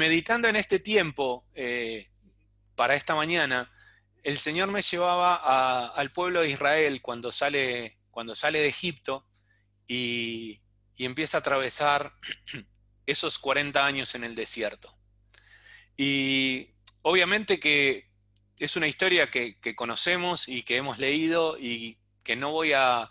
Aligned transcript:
meditando 0.00 0.48
en 0.48 0.56
este 0.56 0.78
tiempo 0.78 1.44
eh, 1.52 2.08
para 2.74 2.94
esta 2.94 3.14
mañana, 3.14 3.70
el 4.22 4.38
Señor 4.38 4.70
me 4.70 4.80
llevaba 4.80 5.88
al 5.88 6.10
pueblo 6.10 6.40
de 6.40 6.48
Israel 6.48 7.02
cuando 7.02 7.30
sale, 7.30 7.98
cuando 8.10 8.34
sale 8.34 8.60
de 8.60 8.68
Egipto 8.68 9.26
y, 9.86 10.62
empieza 10.96 11.38
a 11.38 11.40
atravesar 11.40 12.14
esos 13.06 13.38
40 13.38 13.84
años 13.84 14.14
en 14.14 14.24
el 14.24 14.34
desierto. 14.34 14.94
Y 15.98 16.70
obviamente 17.02 17.60
que 17.60 18.08
es 18.58 18.76
una 18.76 18.86
historia 18.86 19.30
que, 19.30 19.58
conocemos 19.76 20.48
y 20.48 20.62
que 20.62 20.76
hemos 20.76 20.98
leído 20.98 21.58
y 21.58 21.98
que 22.22 22.36
no 22.36 22.52
voy 22.52 22.72
a, 22.72 23.10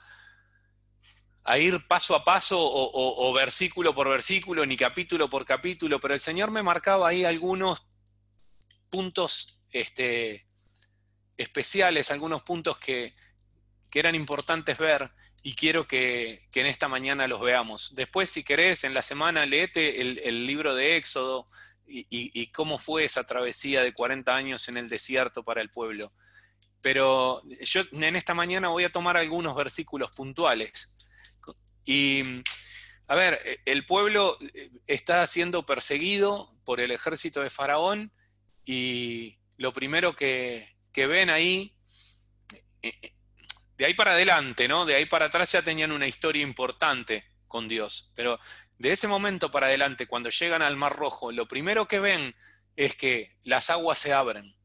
a 1.43 1.57
ir 1.57 1.87
paso 1.87 2.15
a 2.15 2.23
paso 2.23 2.57
o, 2.61 3.33
versículo 3.33 3.95
por 3.95 4.09
versículo, 4.09 4.65
ni 4.65 4.75
capítulo 4.75 5.29
por 5.29 5.45
capítulo, 5.45 5.99
pero 5.99 6.13
el 6.13 6.19
Señor 6.19 6.51
me 6.51 6.63
marcaba 6.63 7.09
ahí 7.09 7.25
algunos 7.25 7.85
puntos 8.89 9.61
este, 9.71 10.45
especiales, 11.37 12.11
algunos 12.11 12.43
puntos 12.43 12.77
que, 12.77 13.15
eran 13.91 14.13
importantes 14.13 14.77
ver 14.77 15.11
y 15.41 15.55
quiero 15.55 15.87
que, 15.87 16.47
en 16.53 16.67
esta 16.67 16.87
mañana 16.87 17.27
los 17.27 17.41
veamos. 17.41 17.95
Después, 17.95 18.29
si 18.29 18.43
querés, 18.43 18.83
en 18.83 18.93
la 18.93 19.01
semana 19.01 19.45
leete 19.45 20.01
el, 20.01 20.45
libro 20.45 20.75
de 20.75 20.97
Éxodo 20.97 21.47
y, 21.87 22.47
cómo 22.51 22.77
fue 22.77 23.05
esa 23.05 23.25
travesía 23.25 23.81
de 23.81 23.93
40 23.93 24.35
años 24.35 24.69
en 24.69 24.77
el 24.77 24.87
desierto 24.87 25.43
para 25.43 25.61
el 25.61 25.69
pueblo. 25.69 26.11
Pero 26.81 27.41
yo 27.61 27.81
en 27.91 28.15
esta 28.15 28.33
mañana 28.33 28.69
voy 28.69 28.83
a 28.83 28.91
tomar 28.91 29.17
algunos 29.17 29.55
versículos 29.55 30.11
puntuales. 30.11 30.95
Y, 31.89 32.43
a 33.07 33.15
ver, 33.15 33.61
el 33.65 33.83
pueblo 33.83 34.37
está 34.85 35.25
siendo 35.25 35.65
perseguido 35.65 36.55
por 36.63 36.79
el 36.79 36.91
ejército 36.91 37.41
de 37.41 37.49
Faraón 37.49 38.13
y 38.63 39.39
lo 39.57 39.73
primero 39.73 40.15
que, 40.15 40.77
que 40.93 41.07
ven 41.07 41.31
ahí, 41.31 41.75
eh, 42.83 42.93
eh, 43.01 43.13
de 43.75 43.85
ahí 43.87 43.95
para 43.95 44.11
adelante, 44.11 44.67
¿no? 44.67 44.85
De 44.85 44.93
ahí 44.93 45.07
para 45.07 45.25
atrás 45.25 45.51
ya 45.51 45.63
tenían 45.63 45.91
una 45.91 46.05
historia 46.05 46.43
importante 46.43 47.25
con 47.47 47.67
Dios, 47.67 48.13
pero 48.15 48.39
de 48.77 48.91
ese 48.91 49.07
momento 49.07 49.49
para 49.49 49.65
adelante, 49.65 50.05
cuando 50.05 50.29
llegan 50.29 50.61
al 50.61 50.77
Mar 50.77 50.95
Rojo, 50.95 51.31
lo 51.31 51.47
primero 51.47 51.87
que 51.87 51.99
ven 51.99 52.35
es 52.75 52.95
que 52.95 53.35
las 53.41 53.71
aguas 53.71 53.97
se 53.97 54.13
abren. 54.13 54.55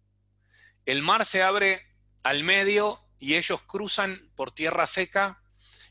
El 0.84 1.00
mar 1.00 1.24
se 1.24 1.42
abre 1.42 1.86
al 2.22 2.44
medio 2.44 3.00
y 3.18 3.36
ellos 3.36 3.62
cruzan 3.62 4.30
por 4.36 4.50
tierra 4.50 4.86
seca 4.86 5.40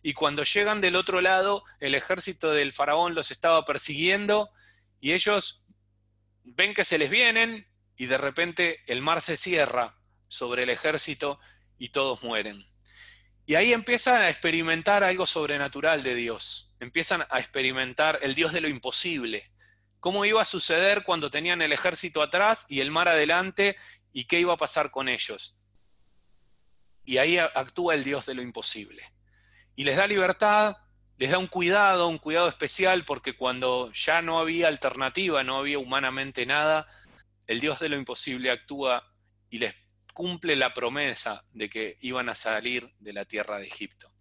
y 0.03 0.13
cuando 0.13 0.43
llegan 0.43 0.81
del 0.81 0.97
otro 0.97 1.21
lado, 1.21 1.63
el 1.79 1.95
ejército 1.95 2.51
del 2.51 2.73
faraón 2.73 3.15
los 3.15 3.31
estaba 3.31 3.63
persiguiendo 3.63 4.51
y 4.99 5.13
ellos 5.13 5.65
ven 6.43 6.73
que 6.73 6.83
se 6.83 6.97
les 6.97 7.09
vienen 7.09 7.67
y 7.95 8.07
de 8.07 8.17
repente 8.17 8.83
el 8.85 9.01
mar 9.01 9.21
se 9.21 9.37
cierra 9.37 9.97
sobre 10.27 10.63
el 10.63 10.69
ejército 10.69 11.39
y 11.77 11.89
todos 11.89 12.21
mueren. 12.21 12.67
Y 13.45 13.55
ahí 13.55 13.71
empiezan 13.71 14.21
a 14.21 14.29
experimentar 14.29 15.05
algo 15.05 15.25
sobrenatural 15.25 16.03
de 16.03 16.15
Dios. 16.15 16.73
Empiezan 16.81 17.25
a 17.29 17.39
experimentar 17.39 18.19
el 18.21 18.35
Dios 18.35 18.51
de 18.51 18.59
lo 18.59 18.67
imposible. 18.67 19.51
¿Cómo 20.01 20.25
iba 20.25 20.41
a 20.41 20.45
suceder 20.45 21.05
cuando 21.05 21.31
tenían 21.31 21.61
el 21.61 21.71
ejército 21.71 22.21
atrás 22.21 22.65
y 22.67 22.81
el 22.81 22.91
mar 22.91 23.07
adelante 23.07 23.77
y 24.11 24.25
qué 24.25 24.41
iba 24.41 24.53
a 24.53 24.57
pasar 24.57 24.91
con 24.91 25.07
ellos? 25.07 25.61
Y 27.05 27.19
ahí 27.19 27.37
actúa 27.37 27.95
el 27.95 28.03
Dios 28.03 28.25
de 28.25 28.33
lo 28.33 28.41
imposible. 28.41 29.13
Y 29.75 29.83
les 29.83 29.97
da 29.97 30.07
libertad, 30.07 30.77
les 31.17 31.31
da 31.31 31.37
un 31.37 31.47
cuidado, 31.47 32.07
un 32.07 32.17
cuidado 32.17 32.47
especial, 32.47 33.05
porque 33.05 33.35
cuando 33.35 33.91
ya 33.93 34.21
no 34.21 34.39
había 34.39 34.67
alternativa, 34.67 35.43
no 35.43 35.57
había 35.57 35.79
humanamente 35.79 36.45
nada, 36.45 36.87
el 37.47 37.59
Dios 37.59 37.79
de 37.79 37.89
lo 37.89 37.97
imposible 37.97 38.51
actúa 38.51 39.03
y 39.49 39.59
les 39.59 39.75
cumple 40.13 40.55
la 40.55 40.73
promesa 40.73 41.43
de 41.51 41.69
que 41.69 41.97
iban 42.01 42.29
a 42.29 42.35
salir 42.35 42.91
de 42.99 43.13
la 43.13 43.25
tierra 43.25 43.57
de 43.57 43.67
Egipto. 43.67 44.13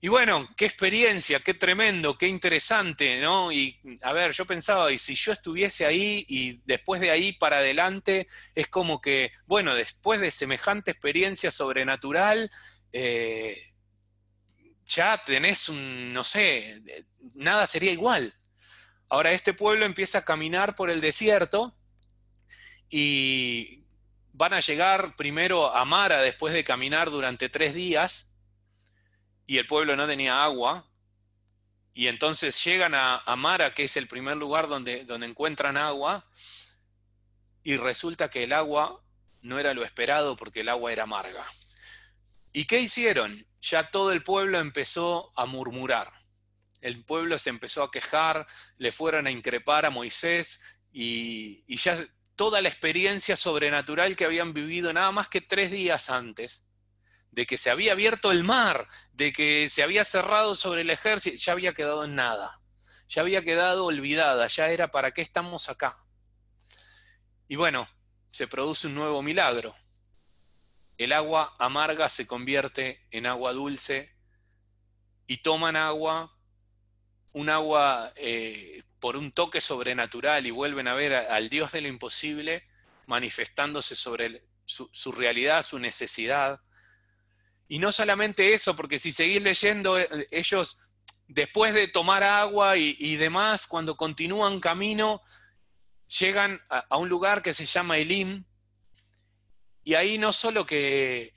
Y 0.00 0.08
bueno, 0.08 0.50
qué 0.54 0.66
experiencia, 0.66 1.40
qué 1.40 1.54
tremendo, 1.54 2.18
qué 2.18 2.28
interesante, 2.28 3.20
¿no? 3.22 3.50
Y 3.50 3.80
a 4.02 4.12
ver, 4.12 4.32
yo 4.32 4.44
pensaba, 4.44 4.92
y 4.92 4.98
si 4.98 5.14
yo 5.14 5.32
estuviese 5.32 5.86
ahí 5.86 6.26
y 6.28 6.60
después 6.66 7.00
de 7.00 7.10
ahí 7.10 7.32
para 7.32 7.58
adelante, 7.58 8.26
es 8.54 8.68
como 8.68 9.00
que, 9.00 9.32
bueno, 9.46 9.74
después 9.74 10.20
de 10.20 10.30
semejante 10.30 10.90
experiencia 10.90 11.50
sobrenatural, 11.50 12.50
eh, 12.92 13.73
ya 14.86 15.22
tenés 15.24 15.68
un, 15.68 16.12
no 16.12 16.24
sé, 16.24 16.82
nada 17.34 17.66
sería 17.66 17.92
igual. 17.92 18.32
Ahora 19.08 19.32
este 19.32 19.54
pueblo 19.54 19.84
empieza 19.84 20.18
a 20.18 20.24
caminar 20.24 20.74
por 20.74 20.90
el 20.90 21.00
desierto 21.00 21.76
y 22.88 23.84
van 24.32 24.52
a 24.52 24.60
llegar 24.60 25.16
primero 25.16 25.74
a 25.74 25.84
Mara 25.84 26.20
después 26.20 26.52
de 26.52 26.64
caminar 26.64 27.10
durante 27.10 27.48
tres 27.48 27.74
días 27.74 28.34
y 29.46 29.58
el 29.58 29.66
pueblo 29.66 29.96
no 29.96 30.06
tenía 30.06 30.42
agua. 30.42 30.86
Y 31.92 32.08
entonces 32.08 32.62
llegan 32.64 32.92
a, 32.94 33.22
Mara, 33.36 33.72
que 33.72 33.84
es 33.84 33.96
el 33.96 34.08
primer 34.08 34.36
lugar 34.36 34.66
donde, 34.66 35.04
donde 35.04 35.28
encuentran 35.28 35.76
agua, 35.76 36.26
y 37.62 37.76
resulta 37.76 38.28
que 38.28 38.44
el 38.44 38.52
agua 38.52 39.00
no 39.42 39.60
era 39.60 39.74
lo 39.74 39.84
esperado 39.84 40.34
porque 40.36 40.60
el 40.60 40.68
agua 40.68 40.92
era 40.92 41.04
amarga. 41.04 41.44
¿Y 42.52 42.64
qué 42.66 42.80
hicieron? 42.80 43.46
Ya 43.64 43.90
todo 43.90 44.12
el 44.12 44.22
pueblo 44.22 44.58
empezó 44.58 45.32
a 45.36 45.46
murmurar. 45.46 46.12
El 46.82 47.02
pueblo 47.02 47.38
se 47.38 47.48
empezó 47.48 47.82
a 47.82 47.90
quejar, 47.90 48.46
le 48.76 48.92
fueron 48.92 49.26
a 49.26 49.30
increpar 49.30 49.86
a 49.86 49.90
Moisés 49.90 50.60
y, 50.92 51.64
ya 51.74 51.96
toda 52.36 52.60
la 52.60 52.68
experiencia 52.68 53.36
sobrenatural 53.36 54.16
que 54.16 54.26
habían 54.26 54.52
vivido 54.52 54.92
nada 54.92 55.10
más 55.12 55.30
que 55.30 55.40
tres 55.40 55.70
días 55.70 56.10
antes, 56.10 56.68
de 57.30 57.46
que 57.46 57.56
se 57.56 57.70
había 57.70 57.92
abierto 57.92 58.32
el 58.32 58.44
mar, 58.44 58.86
de 59.12 59.32
que 59.32 59.70
se 59.70 59.82
había 59.82 60.04
cerrado 60.04 60.56
sobre 60.56 60.82
el 60.82 60.90
ejército, 60.90 61.38
ya 61.38 61.52
había 61.52 61.72
quedado 61.72 62.04
en 62.04 62.16
nada, 62.16 62.60
ya 63.08 63.22
había 63.22 63.40
quedado 63.40 63.86
olvidada, 63.86 64.46
ya 64.48 64.68
era 64.68 64.90
para 64.90 65.12
qué 65.12 65.22
estamos 65.22 65.70
acá. 65.70 65.96
Y 67.48 67.56
bueno, 67.56 67.88
se 68.30 68.46
produce 68.46 68.88
un 68.88 68.94
nuevo 68.94 69.22
milagro. 69.22 69.74
El 70.98 71.12
agua 71.12 71.54
amarga 71.58 72.08
se 72.08 72.26
convierte 72.26 73.06
en 73.10 73.26
agua 73.26 73.52
dulce 73.52 74.14
y 75.26 75.38
toman 75.38 75.76
agua, 75.76 76.36
un 77.32 77.48
agua 77.48 78.12
eh, 78.16 78.82
por 79.00 79.16
un 79.16 79.32
toque 79.32 79.60
sobrenatural 79.60 80.46
y 80.46 80.50
vuelven 80.50 80.88
a 80.88 80.94
ver 80.94 81.14
al 81.14 81.48
Dios 81.48 81.72
de 81.72 81.80
lo 81.80 81.88
imposible 81.88 82.64
manifestándose 83.06 83.96
sobre 83.96 84.44
su, 84.64 85.12
realidad, 85.12 85.62
su 85.62 85.78
necesidad. 85.78 86.62
Y 87.68 87.78
no 87.78 87.92
solamente 87.92 88.54
eso, 88.54 88.76
porque 88.76 88.98
si 88.98 89.12
seguís 89.12 89.42
leyendo, 89.42 89.98
eh, 89.98 90.28
ellos 90.30 90.80
después 91.28 91.74
de 91.74 91.88
tomar 91.88 92.22
agua 92.22 92.76
y, 92.76 93.16
demás, 93.16 93.66
cuando 93.66 93.96
continúan 93.96 94.60
camino, 94.60 95.22
llegan 96.18 96.60
a, 96.68 96.96
un 96.96 97.08
lugar 97.08 97.42
que 97.42 97.52
se 97.52 97.66
llama 97.66 97.98
Elim, 97.98 98.44
y 99.84 99.94
ahí 99.94 100.18
no 100.18 100.32
solo 100.32 100.66
que 100.66 101.34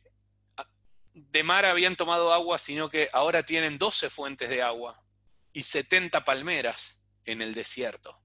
de 1.14 1.44
mar 1.44 1.66
habían 1.66 1.96
tomado 1.96 2.34
agua, 2.34 2.58
sino 2.58 2.90
que 2.90 3.10
ahora 3.12 3.44
tienen 3.44 3.78
12 3.78 4.10
fuentes 4.10 4.50
de 4.50 4.62
agua 4.62 5.04
y 5.52 5.64
70 5.64 6.24
palmeras 6.24 7.04
en 7.26 7.42
el 7.42 7.54
desierto. 7.54 8.16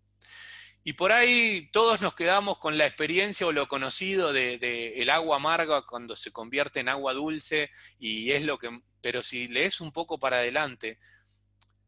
Y 0.85 0.95
por 0.95 1.13
ahí 1.13 1.71
todos 1.73 2.01
nos 2.03 2.15
quedamos 2.15 2.59
con 2.59 2.77
la 2.77 2.87
experiencia 2.87 3.47
o 3.47 3.53
lo 3.53 3.69
conocido 3.69 4.33
de, 4.33 4.95
el 4.97 5.11
agua 5.11 5.37
amarga 5.37 5.87
cuando 5.87 6.17
se 6.17 6.33
convierte 6.33 6.81
en 6.81 6.89
agua 6.89 7.13
dulce 7.13 7.71
y 7.99 8.33
es 8.33 8.45
lo 8.45 8.59
que... 8.59 8.81
Pero 9.01 9.23
si 9.23 9.49
lees 9.49 9.81
un 9.81 9.93
poco 9.93 10.19
para 10.19 10.39
adelante, 10.39 10.99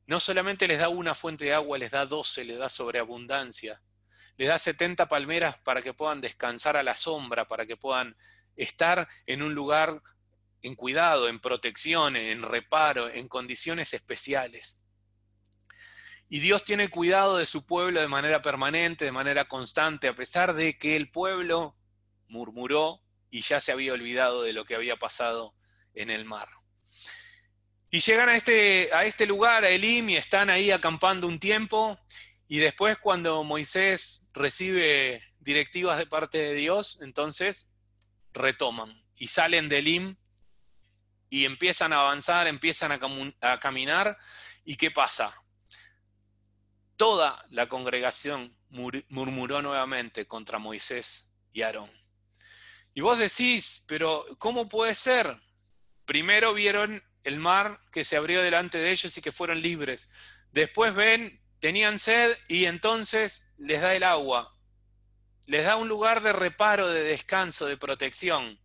no 0.06 0.20
solamente 0.20 0.66
les 0.66 0.78
da 0.78 0.88
una 0.88 1.14
fuente 1.14 1.44
de 1.44 1.54
agua, 1.54 1.78
les 1.78 1.90
da 1.90 2.06
12, 2.06 2.44
les 2.44 2.58
da 2.58 2.68
sobreabundancia. 2.68 3.80
Les 4.36 4.48
da 4.48 4.58
70 4.58 5.08
palmeras 5.08 5.58
para 5.58 5.82
que 5.82 5.94
puedan 5.94 6.20
descansar 6.20 6.76
a 6.76 6.82
la 6.82 6.96
sombra, 6.96 7.46
para 7.46 7.66
que 7.66 7.76
puedan 7.76 8.16
estar 8.56 9.08
en 9.26 9.42
un 9.42 9.54
lugar 9.54 10.02
en 10.62 10.75
cuidado, 10.75 11.28
en 11.28 11.40
protección, 11.40 12.16
en 12.16 12.42
reparo, 12.42 13.08
en 13.08 13.28
condiciones 13.28 13.92
especiales. 13.92 14.82
Y 16.28 16.40
Dios 16.40 16.64
tiene 16.64 16.88
cuidado 16.88 17.36
de 17.36 17.46
su 17.46 17.66
pueblo 17.66 18.00
de 18.00 18.08
manera 18.08 18.40
permanente, 18.40 19.04
de 19.04 19.12
manera 19.12 19.44
constante, 19.44 20.08
a 20.08 20.16
pesar 20.16 20.54
de 20.54 20.78
que 20.78 20.96
el 20.96 21.10
pueblo 21.10 21.76
murmuró 22.28 23.02
y 23.30 23.42
ya 23.42 23.60
se 23.60 23.72
había 23.72 23.92
olvidado 23.92 24.42
de 24.42 24.52
lo 24.52 24.64
que 24.64 24.75
había 24.75 24.96
pasado 24.96 25.54
en 25.92 26.10
el 26.10 26.25
mar. 26.25 26.48
Y 27.90 28.00
llegan 28.00 28.28
a 28.28 28.37
este, 28.37 28.90
a 28.92 29.04
este 29.04 29.26
lugar, 29.26 29.64
a 29.64 29.70
Elim, 29.70 30.08
y 30.08 30.16
están 30.16 30.50
ahí 30.50 30.70
acampando 30.70 31.28
un 31.28 31.38
tiempo, 31.38 31.98
y 32.54 32.58
después 32.58 32.98
cuando 32.98 33.42
Moisés 33.44 34.28
recibe 34.32 35.22
directivas 35.40 35.98
de 35.98 36.06
parte 36.06 36.38
de 36.38 36.54
Dios, 36.54 36.98
entonces 37.00 37.74
retoman 38.32 39.04
y 39.16 39.28
salen 39.28 39.68
de 39.68 39.78
Elim 39.78 40.16
y 41.30 41.44
empiezan 41.44 41.92
a 41.92 42.00
avanzar, 42.00 42.46
empiezan 42.46 42.92
a, 42.92 42.98
a 43.40 43.60
caminar, 43.60 44.16
¿y 44.64 44.76
qué 44.76 44.90
pasa? 44.90 45.34
toda 46.96 47.44
la 47.50 47.68
congregación 47.68 48.56
murmuró 48.70 49.62
nuevamente 49.62 50.26
contra 50.26 50.58
Moisés 50.58 51.32
y 51.52 51.62
Aarón. 51.62 51.90
Y 52.94 53.00
vos 53.00 53.18
decís, 53.18 53.84
pero 53.88 54.24
¿cómo 54.38 54.68
puede 54.68 54.94
ser? 54.94 55.40
Primero 56.04 56.54
vieron 56.54 57.02
el 57.24 57.38
mar 57.38 57.80
que 57.90 58.04
se 58.04 58.16
abrió 58.16 58.42
delante 58.42 58.78
de 58.78 58.90
ellos 58.90 59.16
y 59.16 59.20
que 59.20 59.32
fueron 59.32 59.60
libres. 59.60 60.10
Después 60.52 60.94
ven, 60.94 61.40
tenían 61.64 61.99
sed 61.99 62.37
y 62.46 62.66
entonces 62.66 63.55
les 63.56 63.81
da 63.81 63.94
el 63.94 64.02
agua. 64.02 64.55
Les 65.46 65.64
da 65.64 65.76
un 65.76 65.88
lugar 65.88 66.22
de 66.22 66.34
reparo, 66.34 66.88
de 66.88 67.02
descanso, 67.02 67.64
de 67.64 67.78
protección. 67.78 68.61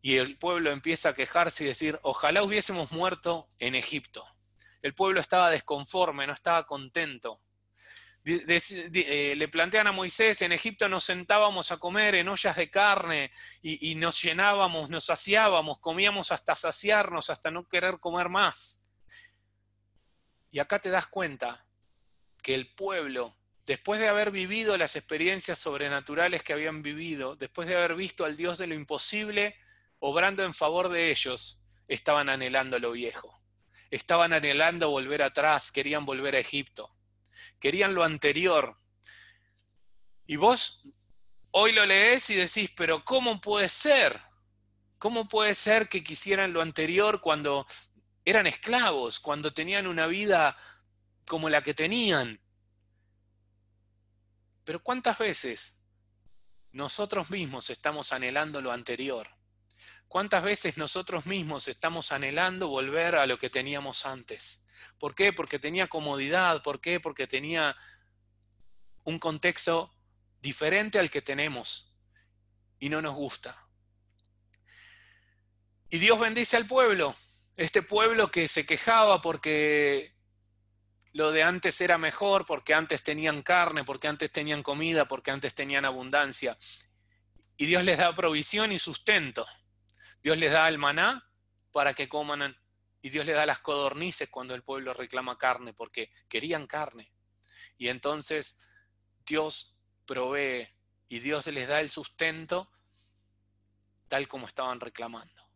Y 0.00 0.18
el 0.18 0.38
pueblo 0.38 0.70
empieza 0.70 1.08
a 1.08 1.12
quejarse 1.12 1.64
y 1.64 1.66
decir, 1.66 1.98
ojalá 2.02 2.44
hubiésemos 2.44 2.92
muerto 2.92 3.50
en 3.58 3.74
Egipto. 3.74 4.24
El 4.80 4.94
pueblo 4.94 5.20
estaba 5.20 5.50
desconforme, 5.50 6.24
no 6.28 6.34
estaba 6.34 6.66
contento. 6.66 7.42
Eh, 8.24 9.34
le 9.36 9.48
plantean 9.48 9.88
a 9.88 9.92
Moisés, 9.92 10.40
en 10.42 10.52
Egipto 10.52 10.88
nos 10.88 11.02
sentábamos 11.02 11.72
a 11.72 11.78
comer 11.78 12.14
en 12.14 12.28
ollas 12.28 12.54
de 12.54 12.70
carne 12.70 13.32
y, 13.60 13.96
nos 13.96 14.22
llenábamos, 14.22 14.88
nos 14.88 15.06
saciábamos, 15.06 15.80
comíamos 15.80 16.30
hasta 16.30 16.54
saciarnos, 16.54 17.28
hasta 17.28 17.50
no 17.50 17.66
querer 17.66 17.98
comer 17.98 18.28
más. 18.28 18.84
Y 20.52 20.60
acá 20.60 20.78
te 20.78 20.90
das 20.90 21.08
cuenta 21.08 21.64
que 22.42 22.54
el 22.54 22.68
pueblo, 22.74 23.36
después 23.66 24.00
de 24.00 24.08
haber 24.08 24.30
vivido 24.30 24.76
las 24.76 24.96
experiencias 24.96 25.58
sobrenaturales 25.58 26.42
que 26.42 26.52
habían 26.52 26.82
vivido, 26.82 27.36
después 27.36 27.68
de 27.68 27.76
haber 27.76 27.94
visto 27.94 28.24
al 28.24 28.36
Dios 28.36 28.58
de 28.58 28.66
lo 28.66 28.74
imposible 28.74 29.56
obrando 29.98 30.44
en 30.44 30.54
favor 30.54 30.88
de 30.88 31.10
ellos, 31.10 31.62
estaban 31.88 32.28
anhelando 32.28 32.78
lo 32.78 32.92
viejo. 32.92 33.40
Estaban 33.90 34.32
anhelando 34.32 34.90
volver 34.90 35.22
atrás, 35.22 35.72
querían 35.72 36.04
volver 36.04 36.36
a 36.36 36.40
Egipto 36.40 36.94
querían 37.58 37.94
lo 37.94 38.04
anterior. 38.04 38.76
Y 40.26 40.36
vos 40.36 40.82
hoy 41.50 41.72
lo 41.72 41.84
lees 41.86 42.28
y 42.30 42.34
decís, 42.34 42.72
pero 42.76 43.04
¿cómo 43.04 43.40
puede 43.40 43.68
ser? 43.68 44.20
¿Cómo 44.98 45.28
puede 45.28 45.54
ser 45.54 45.88
que 45.88 46.02
quisieran 46.02 46.52
lo 46.52 46.60
anterior 46.60 47.20
cuando 47.20 47.66
eran 48.24 48.46
esclavos, 48.46 49.20
cuando 49.20 49.54
tenían 49.54 49.86
una 49.86 50.06
vida 50.06 50.56
como 51.28 51.48
la 51.48 51.62
que 51.62 51.74
tenían? 51.74 52.40
Pero 54.64 54.82
¿cuántas 54.82 55.18
veces 55.18 55.80
nosotros 56.72 57.30
mismos 57.30 57.70
estamos 57.70 58.12
anhelando 58.12 58.60
lo 58.60 58.72
anterior? 58.72 59.28
¿Cuántas 60.08 60.42
veces 60.42 60.78
nosotros 60.78 61.26
mismos 61.26 61.68
estamos 61.68 62.12
anhelando 62.12 62.68
volver 62.68 63.16
a 63.16 63.26
lo 63.26 63.38
que 63.38 63.50
teníamos 63.50 64.06
antes? 64.06 64.64
¿Por 64.98 65.14
qué? 65.14 65.32
Porque 65.32 65.58
tenía 65.58 65.88
comodidad. 65.88 66.62
¿Por 66.62 66.80
qué? 66.80 66.98
Porque 66.98 67.26
tenía 67.26 67.76
un 69.04 69.18
contexto 69.18 69.94
diferente 70.40 70.98
al 70.98 71.10
que 71.10 71.22
tenemos 71.22 71.94
y 72.78 72.88
no 72.88 73.02
nos 73.02 73.14
gusta. 73.14 73.66
Y 75.90 75.98
Dios 75.98 76.18
bendice 76.18 76.56
al 76.56 76.66
pueblo, 76.66 77.14
este 77.56 77.82
pueblo 77.82 78.30
que 78.30 78.48
se 78.48 78.66
quejaba 78.66 79.20
porque 79.20 80.14
lo 81.18 81.32
de 81.32 81.42
antes 81.42 81.80
era 81.80 81.98
mejor, 81.98 82.46
porque 82.46 82.74
antes 82.74 83.02
tenían 83.02 83.42
carne, 83.42 83.82
porque 83.82 84.06
antes 84.06 84.30
tenían 84.30 84.62
comida, 84.62 85.08
porque 85.08 85.32
antes 85.32 85.52
tenían 85.52 85.84
abundancia. 85.84 86.56
Y 87.56 87.66
Dios 87.66 87.82
les 87.82 87.98
da 87.98 88.14
provisión 88.14 88.70
y 88.70 88.78
sustento. 88.78 89.44
Dios 90.22 90.38
les 90.38 90.52
da 90.52 90.68
el 90.68 90.78
maná 90.78 91.28
para 91.72 91.92
que 91.92 92.08
coman 92.08 92.56
y 93.02 93.08
Dios 93.08 93.26
le 93.26 93.32
da 93.32 93.46
las 93.46 93.58
codornices 93.58 94.28
cuando 94.30 94.54
el 94.54 94.62
pueblo 94.62 94.94
reclama 94.94 95.36
carne, 95.36 95.74
porque 95.74 96.12
querían 96.28 96.68
carne. 96.68 97.10
Y 97.76 97.88
entonces 97.88 98.60
Dios 99.26 99.74
provee 100.06 100.68
y 101.08 101.18
Dios 101.18 101.48
les 101.48 101.66
da 101.66 101.80
el 101.80 101.90
sustento 101.90 102.70
tal 104.06 104.28
como 104.28 104.46
estaban 104.46 104.78
reclamando. 104.78 105.47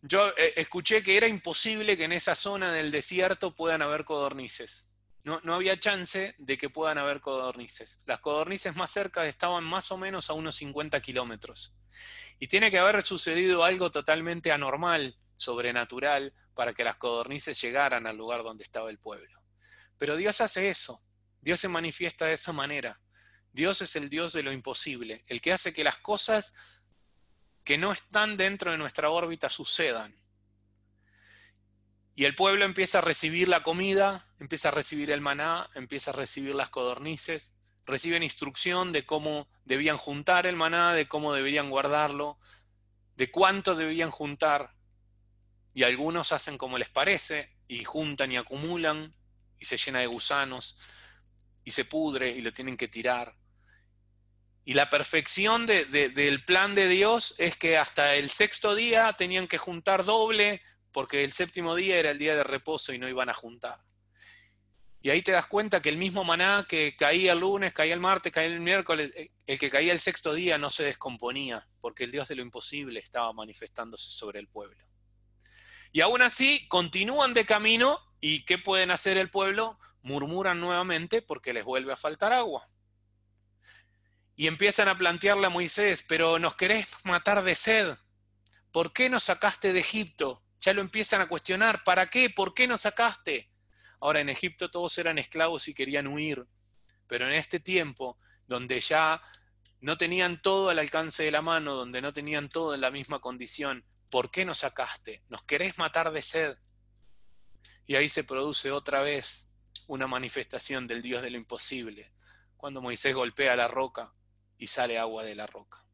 Yo 0.00 0.28
eh, 0.36 0.52
escuché 0.56 1.02
que 1.02 1.16
era 1.16 1.26
imposible 1.26 1.96
que 1.96 2.04
en 2.04 2.12
esa 2.12 2.34
zona 2.34 2.72
del 2.72 2.90
desierto 2.90 3.54
puedan 3.54 3.82
haber 3.82 4.04
codornices. 4.04 4.92
No, 5.24 5.40
no, 5.42 5.54
había 5.54 5.78
chance 5.78 6.34
de 6.38 6.56
que 6.56 6.70
puedan 6.70 6.98
haber 6.98 7.20
codornices. 7.20 7.98
Las 8.06 8.20
codornices 8.20 8.76
más 8.76 8.90
cerca 8.90 9.26
estaban 9.26 9.64
más 9.64 9.90
o 9.90 9.98
menos 9.98 10.30
a 10.30 10.34
unos 10.34 10.56
50 10.56 11.00
kilómetros. 11.00 11.74
Y 12.38 12.46
tiene 12.46 12.70
que 12.70 12.78
haber 12.78 13.02
sucedido 13.02 13.64
algo 13.64 13.90
totalmente 13.90 14.52
anormal 14.52 15.16
sobrenatural 15.36 16.32
para 16.54 16.72
que 16.72 16.84
las 16.84 16.96
codornices 16.96 17.60
llegaran 17.60 18.06
al 18.06 18.16
lugar 18.16 18.42
donde 18.42 18.64
estaba 18.64 18.90
el 18.90 18.98
pueblo. 18.98 19.42
Pero 19.98 20.16
Dios 20.16 20.40
hace 20.40 20.70
eso, 20.70 21.02
Dios 21.40 21.60
se 21.60 21.68
manifiesta 21.68 22.26
de 22.26 22.34
esa 22.34 22.52
manera. 22.52 23.00
Dios 23.52 23.82
es 23.82 23.96
el 23.96 24.08
Dios 24.08 24.32
de 24.32 24.42
lo 24.42 24.52
imposible, 24.52 25.24
el 25.26 25.40
que 25.40 25.52
hace 25.52 25.72
que 25.72 25.82
las 25.82 25.98
cosas 25.98 26.54
que 27.68 27.76
no 27.76 27.92
están 27.92 28.38
dentro 28.38 28.72
de 28.72 28.78
nuestra 28.78 29.10
órbita 29.10 29.50
sucedan. 29.50 30.14
Y 32.14 32.24
el 32.24 32.34
pueblo 32.34 32.64
empieza 32.64 32.96
a 32.96 33.02
recibir 33.02 33.46
la 33.46 33.62
comida, 33.62 34.26
empieza 34.40 34.68
a 34.68 34.70
recibir 34.70 35.10
el 35.10 35.20
maná, 35.20 35.68
empieza 35.74 36.12
a 36.12 36.14
recibir 36.14 36.54
las 36.54 36.70
codornices, 36.70 37.52
reciben 37.84 38.22
instrucción 38.22 38.90
de 38.90 39.04
cómo 39.04 39.50
debían 39.66 39.98
juntar 39.98 40.46
el 40.46 40.56
maná, 40.56 40.94
de 40.94 41.08
cómo 41.08 41.34
deberían 41.34 41.68
guardarlo, 41.68 42.38
de 43.16 43.30
cuánto 43.30 43.74
debían 43.74 44.10
juntar 44.10 44.72
y 45.74 45.82
algunos 45.82 46.32
hacen 46.32 46.56
como 46.56 46.78
les 46.78 46.88
parece 46.88 47.54
y 47.68 47.84
juntan 47.84 48.32
y 48.32 48.38
acumulan 48.38 49.14
y 49.60 49.66
se 49.66 49.76
llena 49.76 49.98
de 49.98 50.06
gusanos 50.06 50.78
y 51.64 51.72
se 51.72 51.84
pudre 51.84 52.30
y 52.30 52.40
lo 52.40 52.50
tienen 52.50 52.78
que 52.78 52.88
tirar. 52.88 53.34
Y 54.68 54.74
la 54.74 54.90
perfección 54.90 55.64
del 55.64 56.44
plan 56.44 56.74
de 56.74 56.88
Dios 56.88 57.34
es 57.38 57.56
que 57.56 57.78
hasta 57.78 58.16
el 58.16 58.28
sexto 58.28 58.74
día 58.74 59.10
tenían 59.14 59.48
que 59.48 59.56
juntar 59.56 60.04
doble 60.04 60.60
porque 60.92 61.24
el 61.24 61.32
séptimo 61.32 61.74
día 61.74 61.98
era 61.98 62.10
el 62.10 62.18
día 62.18 62.36
de 62.36 62.44
reposo 62.44 62.92
y 62.92 62.98
no 62.98 63.08
iban 63.08 63.30
a 63.30 63.32
juntar. 63.32 63.78
Y 65.00 65.08
ahí 65.08 65.22
te 65.22 65.32
das 65.32 65.46
cuenta 65.46 65.80
que 65.80 65.88
el 65.88 65.96
mismo 65.96 66.22
maná 66.22 66.66
que 66.68 66.96
caía 66.98 67.32
el 67.32 67.38
lunes, 67.38 67.72
caía 67.72 67.94
el 67.94 68.00
martes, 68.00 68.30
caía 68.30 68.48
el 68.48 68.60
miércoles, 68.60 69.10
eh, 69.16 69.30
el 69.46 69.58
que 69.58 69.70
caía 69.70 69.90
el 69.90 70.00
sexto 70.00 70.34
día 70.34 70.58
no 70.58 70.68
se 70.68 70.84
descomponía, 70.84 71.66
porque 71.80 72.04
el 72.04 72.12
Dios 72.12 72.28
de 72.28 72.36
lo 72.36 72.42
imposible 72.42 73.00
estaba 73.00 73.32
manifestándose 73.32 74.10
sobre 74.10 74.38
el 74.38 74.48
pueblo. 74.48 74.84
Y 75.92 76.02
aún 76.02 76.20
así 76.20 76.68
continúan 76.68 77.32
de 77.32 77.46
camino 77.46 78.00
y 78.20 78.44
¿qué 78.44 78.58
pueden 78.58 78.90
hacer 78.90 79.16
el 79.16 79.30
pueblo? 79.30 79.78
Murmuran 80.02 80.60
nuevamente 80.60 81.22
porque 81.22 81.54
les 81.54 81.64
vuelve 81.64 81.94
a 81.94 81.96
faltar 81.96 82.34
agua. 82.34 82.68
Y 84.38 84.46
empiezan 84.46 84.86
a 84.86 84.96
plantearle 84.96 85.48
a 85.48 85.50
Moisés, 85.50 86.04
pero 86.06 86.38
nos 86.38 86.54
querés 86.54 86.86
matar 87.02 87.42
de 87.42 87.56
sed. 87.56 87.96
¿Por 88.70 88.92
qué 88.92 89.10
nos 89.10 89.24
sacaste 89.24 89.72
de 89.72 89.80
Egipto? 89.80 90.40
Ya 90.60 90.72
lo 90.72 90.80
empiezan 90.80 91.20
a 91.20 91.28
cuestionar. 91.28 91.82
¿Para 91.82 92.06
qué? 92.06 92.30
¿Por 92.30 92.54
qué 92.54 92.68
nos 92.68 92.82
sacaste? 92.82 93.50
Ahora 94.00 94.20
en 94.20 94.28
Egipto 94.28 94.70
todos 94.70 94.96
eran 94.98 95.18
esclavos 95.18 95.66
y 95.66 95.74
querían 95.74 96.06
huir. 96.06 96.46
Pero 97.08 97.26
en 97.26 97.32
este 97.32 97.58
tiempo, 97.58 98.16
donde 98.46 98.78
ya 98.78 99.20
no 99.80 99.98
tenían 99.98 100.40
todo 100.40 100.68
al 100.68 100.78
alcance 100.78 101.24
de 101.24 101.32
la 101.32 101.42
mano, 101.42 101.74
donde 101.74 102.00
no 102.00 102.12
tenían 102.12 102.48
todo 102.48 102.76
en 102.76 102.80
la 102.80 102.92
misma 102.92 103.20
condición, 103.20 103.84
¿por 104.08 104.30
qué 104.30 104.44
nos 104.44 104.58
sacaste? 104.58 105.24
¿Nos 105.28 105.42
querés 105.42 105.78
matar 105.78 106.12
de 106.12 106.22
sed? 106.22 106.56
Y 107.88 107.96
ahí 107.96 108.08
se 108.08 108.22
produce 108.22 108.70
otra 108.70 109.00
vez 109.00 109.50
una 109.88 110.06
manifestación 110.06 110.86
del 110.86 111.02
Dios 111.02 111.22
de 111.22 111.30
lo 111.30 111.38
imposible, 111.38 112.12
cuando 112.56 112.80
Moisés 112.80 113.16
golpea 113.16 113.56
la 113.56 113.66
roca 113.66 114.14
y 114.58 114.66
sale 114.66 114.98
agua 114.98 115.24
de 115.24 115.34
la 115.34 115.46
roca. 115.46 115.84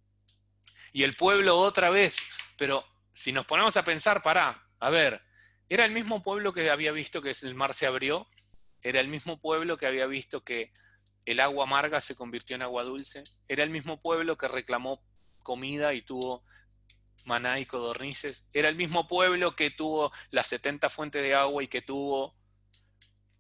Y 0.92 1.02
el 1.02 1.14
pueblo 1.14 1.58
otra 1.58 1.90
vez, 1.90 2.16
pero 2.56 2.84
si 3.12 3.32
nos 3.32 3.46
ponemos 3.46 3.76
a 3.76 3.84
pensar, 3.84 4.22
pará, 4.22 4.68
a 4.80 4.90
ver, 4.90 5.20
era 5.68 5.84
el 5.84 5.92
mismo 5.92 6.22
pueblo 6.22 6.52
que 6.52 6.70
había 6.70 6.92
visto 6.92 7.22
que 7.22 7.32
el 7.42 7.54
mar 7.54 7.74
se 7.74 7.86
abrió, 7.86 8.28
era 8.82 9.00
el 9.00 9.08
mismo 9.08 9.40
pueblo 9.40 9.76
que 9.76 9.86
había 9.86 10.06
visto 10.06 10.44
que 10.44 10.70
el 11.24 11.40
agua 11.40 11.64
amarga 11.64 12.00
se 12.00 12.16
convirtió 12.16 12.54
en 12.56 12.62
agua 12.62 12.84
dulce, 12.84 13.22
era 13.48 13.62
el 13.62 13.70
mismo 13.70 14.00
pueblo 14.00 14.36
que 14.36 14.48
reclamó 14.48 15.02
comida 15.42 15.94
y 15.94 16.02
tuvo 16.02 16.44
Maná 17.24 17.58
y 17.58 17.66
Codornices. 17.66 18.48
Era 18.52 18.68
el 18.68 18.76
mismo 18.76 19.06
pueblo 19.06 19.56
que 19.56 19.70
tuvo 19.70 20.12
las 20.30 20.48
70 20.48 20.88
fuentes 20.88 21.22
de 21.22 21.34
agua 21.34 21.62
y 21.62 21.68
que 21.68 21.82
tuvo 21.82 22.34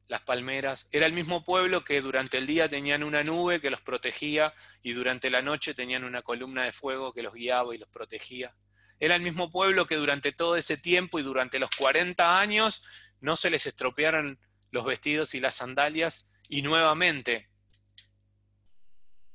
las 0.08 0.22
palmeras. 0.22 0.88
Era 0.92 1.06
el 1.06 1.14
mismo 1.14 1.44
pueblo 1.44 1.84
que 1.84 2.00
durante 2.00 2.38
el 2.38 2.46
día 2.46 2.68
tenían 2.68 3.04
una 3.04 3.22
nube 3.22 3.60
que 3.60 3.70
los 3.70 3.80
protegía 3.80 4.52
y 4.82 4.92
durante 4.92 5.30
la 5.30 5.40
noche 5.40 5.74
tenían 5.74 6.04
una 6.04 6.22
columna 6.22 6.64
de 6.64 6.72
fuego 6.72 7.12
que 7.12 7.22
los 7.22 7.34
guiaba 7.34 7.74
y 7.74 7.78
los 7.78 7.88
protegía. 7.88 8.54
Era 9.00 9.16
el 9.16 9.22
mismo 9.22 9.50
pueblo 9.50 9.86
que 9.86 9.96
durante 9.96 10.32
todo 10.32 10.56
ese 10.56 10.76
tiempo 10.76 11.18
y 11.18 11.22
durante 11.22 11.58
los 11.58 11.70
40 11.70 12.38
años 12.40 12.86
no 13.20 13.36
se 13.36 13.50
les 13.50 13.66
estropearon 13.66 14.38
los 14.70 14.84
vestidos 14.84 15.34
y 15.34 15.40
las 15.40 15.56
sandalias 15.56 16.30
y 16.48 16.62
nuevamente 16.62 17.48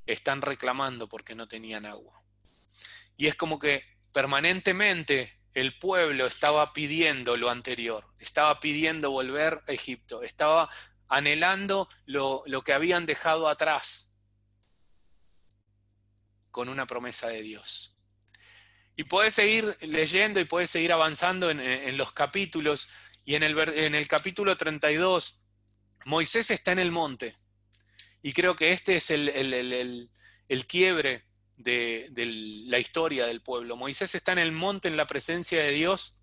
están 0.06 0.42
reclamando 0.42 1.08
porque 1.08 1.36
no 1.36 1.48
tenían 1.48 1.86
agua. 1.86 2.24
Y 3.18 3.28
es 3.28 3.36
como 3.36 3.60
que 3.60 3.84
permanentemente 4.12 5.39
el 5.60 5.78
pueblo 5.78 6.26
estaba 6.26 6.74
pidiendo 6.74 7.38
lo 7.38 7.50
anterior, 7.50 8.06
estaba 8.20 8.60
pidiendo 8.60 9.12
volver 9.12 9.62
a 9.68 9.72
Egipto, 9.72 10.24
estaba 10.24 10.70
anhelando 11.08 11.90
lo, 12.06 12.44
lo 12.46 12.64
que 12.64 12.74
habían 12.74 13.06
dejado 13.06 13.48
atrás, 13.48 14.16
con 16.52 16.70
una 16.70 16.86
promesa 16.88 17.28
de 17.30 17.42
Dios. 17.42 17.96
Y 18.96 19.06
puedes 19.06 19.34
seguir 19.36 19.78
leyendo 19.82 20.40
y 20.40 20.46
puedes 20.46 20.70
seguir 20.70 20.92
avanzando 20.92 21.50
en, 21.50 21.98
los 21.98 22.12
capítulos. 22.12 22.90
Y 23.24 23.36
en 23.36 23.44
el, 23.44 23.58
en 23.58 23.96
el 23.96 24.08
capítulo 24.10 24.58
32, 24.58 25.42
Moisés 26.04 26.52
está 26.52 26.74
en 26.74 26.80
el 26.80 26.92
monte. 26.92 27.34
Y 28.22 28.34
creo 28.34 28.58
que 28.58 28.74
este 28.74 28.98
es 28.98 29.10
el, 29.10 29.30
el 29.30 30.68
quiebre 30.68 31.29
de, 31.60 32.10
la 32.68 32.80
historia 32.80 33.26
del 33.26 33.42
pueblo. 33.42 33.76
Moisés 33.76 34.16
está 34.16 34.32
en 34.32 34.40
el 34.40 34.52
monte 34.52 34.88
en 34.88 34.98
la 34.98 35.08
presencia 35.08 35.62
de 35.62 35.72
Dios 35.72 36.20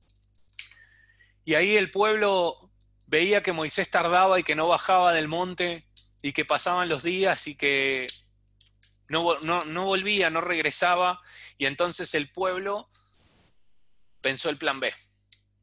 y 1.45 1.55
ahí 1.55 1.77
el 1.77 1.91
pueblo 1.91 2.71
veía 3.07 3.43
que 3.43 3.53
Moisés 3.53 3.91
tardaba 3.91 4.41
y 4.41 4.43
que 4.43 4.57
no 4.57 4.67
bajaba 4.67 5.13
del 5.13 5.29
monte 5.29 5.87
y 6.23 6.33
que 6.33 6.45
pasaban 6.45 6.89
los 6.89 7.03
días 7.03 7.47
y 7.47 7.57
que 7.57 8.07
no, 9.09 9.39
no, 9.41 9.85
volvía, 9.85 10.31
no 10.31 10.41
regresaba 10.41 11.21
y 11.59 11.67
entonces 11.67 12.15
el 12.15 12.31
pueblo 12.31 12.89
pensó 14.23 14.49
el 14.49 14.59
plan 14.59 14.81
B. 14.81 14.93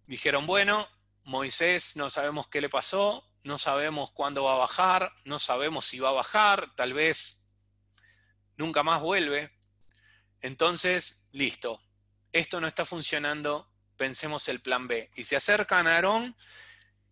Dijeron, 0.05 0.45
bueno, 0.45 0.87
Moisés 1.23 1.95
no 1.97 2.09
sabemos 2.09 2.47
qué 2.47 2.61
le 2.61 2.69
pasó, 2.69 3.27
no 3.43 3.57
sabemos 3.57 4.11
cuándo 4.11 4.43
va 4.43 4.53
a 4.53 4.59
bajar, 4.59 5.11
no 5.25 5.39
sabemos 5.39 5.85
si 5.85 5.99
va 5.99 6.09
a 6.09 6.13
bajar, 6.13 6.75
tal 6.75 6.93
vez 6.93 7.43
nunca 8.55 8.83
más 8.83 9.01
vuelve. 9.01 9.51
Entonces, 10.43 11.29
listo, 11.31 11.81
esto 12.33 12.59
no 12.59 12.67
está 12.67 12.83
funcionando, 12.83 13.71
pensemos 13.95 14.49
el 14.49 14.59
plan 14.59 14.87
B. 14.89 15.09
Y 15.15 15.23
se 15.23 15.37
acercan 15.37 15.87
a 15.87 15.95
Aarón 15.95 16.35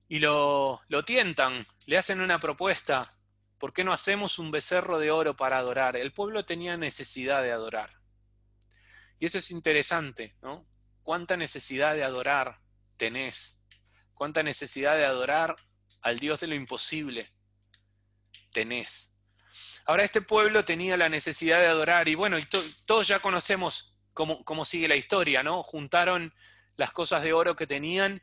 y 0.10 0.20
lo, 0.20 0.82
lo 0.90 1.06
tientan, 1.06 1.66
le 1.86 1.98
hacen 1.98 2.20
una 2.20 2.42
propuesta. 2.42 3.18
¿Por 3.58 3.72
qué 3.72 3.86
no 3.86 3.94
hacemos 3.94 4.38
un 4.38 4.52
becerro 4.52 5.00
de 5.00 5.12
oro 5.12 5.38
para 5.38 5.58
adorar? 5.58 5.96
El 5.96 6.12
pueblo 6.12 6.44
tenía 6.44 6.76
necesidad 6.76 7.42
de 7.42 7.54
adorar. 7.54 8.02
Y 9.18 9.28
eso 9.28 9.38
es 9.38 9.50
interesante, 9.50 10.36
¿no? 10.42 10.68
¿Cuánta 11.02 11.38
necesidad 11.38 11.96
de 11.96 12.04
adorar 12.04 12.60
tenés? 12.98 13.62
¿Cuánta 14.14 14.44
necesidad 14.44 14.98
de 14.98 15.06
adorar 15.06 15.56
al 16.02 16.20
Dios 16.20 16.42
de 16.42 16.48
lo 16.48 16.56
imposible 16.56 17.32
tenés? 18.52 19.11
Ahora 19.86 20.04
este 20.04 20.22
pueblo 20.22 20.64
tenía 20.64 20.98
la 20.98 21.10
necesidad 21.10 21.60
de 21.60 21.68
adorar 21.68 22.08
y 22.08 22.16
bueno, 22.16 22.38
y 22.38 22.48
todos 22.86 23.08
ya 23.08 23.20
conocemos 23.20 23.98
cómo, 24.14 24.44
cómo 24.44 24.66
sigue 24.66 24.88
la 24.88 24.96
historia, 24.96 25.44
¿no? 25.44 25.64
Juntaron 25.64 26.34
las 26.78 26.92
cosas 26.92 27.24
de 27.24 27.34
oro 27.34 27.56
que 27.56 27.68
tenían, 27.68 28.22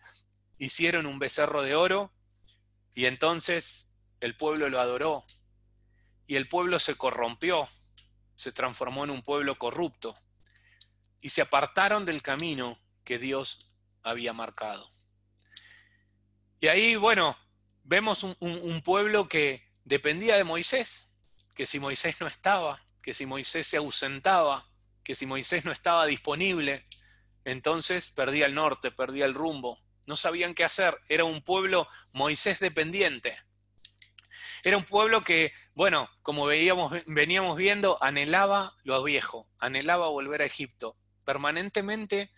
hicieron 0.59 1.07
un 1.07 1.19
becerro 1.19 1.63
de 1.63 1.75
oro 1.75 2.13
y 2.95 3.07
entonces 3.07 3.93
el 4.21 4.37
pueblo 4.37 4.69
lo 4.69 4.81
adoró 4.81 5.25
y 6.27 6.37
el 6.37 6.49
pueblo 6.49 6.79
se 6.79 6.97
corrompió, 6.97 7.69
se 8.37 8.53
transformó 8.53 9.05
en 9.05 9.11
un 9.11 9.23
pueblo 9.23 9.59
corrupto 9.59 10.17
y 11.21 11.31
se 11.31 11.43
apartaron 11.43 12.05
del 12.05 12.23
camino 12.23 12.79
que 13.05 13.19
Dios 13.19 13.73
había 14.03 14.33
marcado. 14.33 14.91
Y 16.61 16.67
ahí, 16.69 16.97
bueno, 16.97 17.37
vemos 17.85 18.23
un, 18.23 18.37
un 18.41 18.83
pueblo 18.83 19.29
que 19.29 19.69
dependía 19.85 20.37
de 20.37 20.45
Moisés, 20.45 21.08
que 21.59 21.67
si 21.67 21.81
Moisés 21.81 22.21
no 22.21 22.29
estaba, 22.29 22.81
que 23.03 23.13
si 23.13 23.27
Moisés 23.27 23.67
se 23.67 23.79
ausentaba, 23.79 24.71
que 25.03 25.17
si 25.17 25.27
Moisés 25.27 25.65
no 25.65 25.73
estaba 25.73 26.07
disponible, 26.07 26.85
entonces 27.45 28.11
perdía 28.11 28.47
el 28.47 28.55
norte, 28.55 28.93
perdía 28.93 29.25
el 29.25 29.35
rumbo. 29.35 29.81
No 30.07 30.15
sabían 30.15 30.55
qué 30.55 30.63
hacer. 30.63 30.97
Era 31.09 31.25
un 31.25 31.43
pueblo 31.43 31.89
Moisés 32.13 32.61
dependiente. 32.61 33.37
Era 34.63 34.77
un 34.77 34.85
pueblo 34.85 35.23
que, 35.23 35.53
bueno, 35.75 36.09
como 36.23 36.47
veíamos, 36.47 36.93
veníamos 37.07 37.57
viendo, 37.57 38.01
anhelaba 38.01 38.77
lo 38.85 39.03
viejo, 39.03 39.51
anhelaba 39.59 40.07
volver 40.07 40.43
a 40.43 40.47
Egipto. 40.47 40.97
Permanentemente 41.25 42.31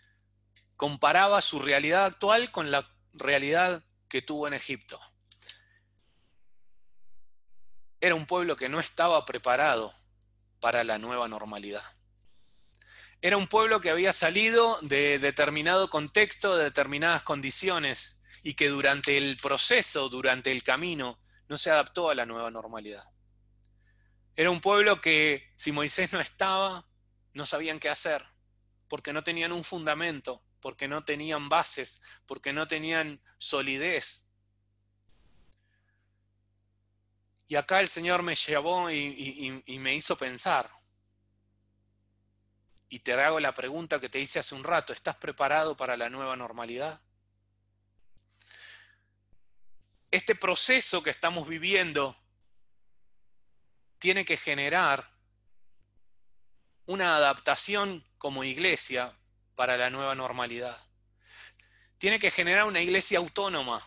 comparaba 0.75 1.41
su 1.41 1.59
realidad 1.59 2.05
actual 2.05 2.49
con 2.49 2.71
la 2.71 2.89
realidad 3.13 3.85
que 4.09 4.23
tuvo 4.23 4.47
en 4.47 4.55
Egipto 4.55 4.99
era 8.01 8.15
un 8.15 8.25
pueblo 8.25 8.55
que 8.55 8.67
no 8.67 8.79
estaba 8.79 9.23
preparado 9.25 9.93
para 10.59 10.83
la 10.83 10.97
nueva 10.97 11.27
normalidad. 11.27 11.83
Era 13.21 13.37
un 13.37 13.47
pueblo 13.47 13.79
que 13.79 13.91
había 13.91 14.11
salido 14.11 14.79
de 14.81 15.19
determinado 15.19 15.91
contexto, 15.91 16.57
de 16.57 16.65
determinadas 16.65 17.21
condiciones, 17.21 18.23
y 18.41 18.55
que 18.55 18.69
durante 18.69 19.17
el 19.17 19.37
proceso, 19.37 20.09
durante 20.09 20.51
el 20.51 20.63
camino, 20.63 21.19
no 21.47 21.57
se 21.57 21.69
adaptó 21.69 22.09
a 22.09 22.15
la 22.15 22.25
nueva 22.25 22.49
normalidad. 22.49 23.03
Era 24.35 24.49
un 24.49 24.61
pueblo 24.61 24.99
que 24.99 25.51
si 25.55 25.71
Moisés 25.71 26.11
no 26.11 26.19
estaba, 26.19 26.87
no 27.33 27.45
sabían 27.45 27.79
qué 27.79 27.89
hacer, 27.89 28.25
porque 28.87 29.13
no 29.13 29.23
tenían 29.23 29.51
un 29.51 29.63
fundamento, 29.63 30.41
porque 30.59 30.87
no 30.87 31.03
tenían 31.05 31.49
bases, 31.49 32.01
porque 32.25 32.51
no 32.51 32.67
tenían 32.67 33.21
solidez 33.37 34.30
Y 37.51 37.57
acá 37.57 37.81
el 37.81 37.89
Señor 37.89 38.23
me 38.23 38.33
llevó 38.33 38.89
y, 38.89 39.77
me 39.77 39.93
hizo 39.93 40.17
pensar. 40.17 40.71
Y 42.87 42.99
te 42.99 43.11
hago 43.11 43.41
la 43.41 43.53
pregunta 43.53 43.99
que 43.99 44.07
te 44.07 44.21
hice 44.21 44.39
hace 44.39 44.55
un 44.55 44.63
rato, 44.63 44.93
¿estás 44.93 45.17
preparado 45.17 45.75
para 45.75 45.97
la 45.97 46.09
nueva 46.09 46.37
normalidad? 46.37 47.01
Este 50.11 50.33
proceso 50.33 51.03
que 51.03 51.09
estamos 51.09 51.45
viviendo 51.45 52.15
tiene 53.99 54.23
que 54.23 54.37
generar 54.37 55.11
una 56.85 57.17
adaptación 57.17 58.07
como 58.17 58.45
iglesia 58.45 59.13
para 59.55 59.75
la 59.75 59.89
nueva 59.89 60.15
normalidad. 60.15 60.81
Tiene 61.97 62.17
que 62.17 62.31
generar 62.31 62.63
una 62.63 62.79
iglesia 62.79 63.17
autónoma. 63.17 63.85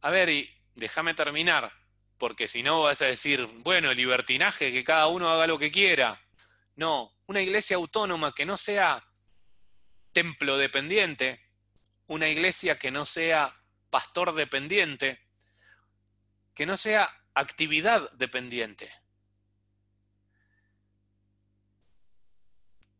A 0.00 0.08
ver, 0.08 0.30
y 0.30 0.58
déjame 0.74 1.12
terminar 1.12 1.77
porque 2.18 2.48
si 2.48 2.62
no 2.62 2.82
vas 2.82 3.00
a 3.00 3.06
decir, 3.06 3.46
bueno, 3.58 3.92
libertinaje, 3.92 4.72
que 4.72 4.84
cada 4.84 5.06
uno 5.06 5.30
haga 5.30 5.46
lo 5.46 5.58
que 5.58 5.70
quiera. 5.70 6.20
No, 6.76 7.14
una 7.26 7.40
iglesia 7.40 7.76
autónoma 7.76 8.34
que 8.34 8.44
no 8.44 8.56
sea 8.56 9.02
templo 10.12 10.56
dependiente, 10.56 11.40
una 12.08 12.28
iglesia 12.28 12.78
que 12.78 12.90
no 12.90 13.06
sea 13.06 13.54
pastor 13.88 14.34
dependiente, 14.34 15.20
que 16.54 16.66
no 16.66 16.76
sea 16.76 17.08
actividad 17.34 18.10
dependiente. 18.12 18.92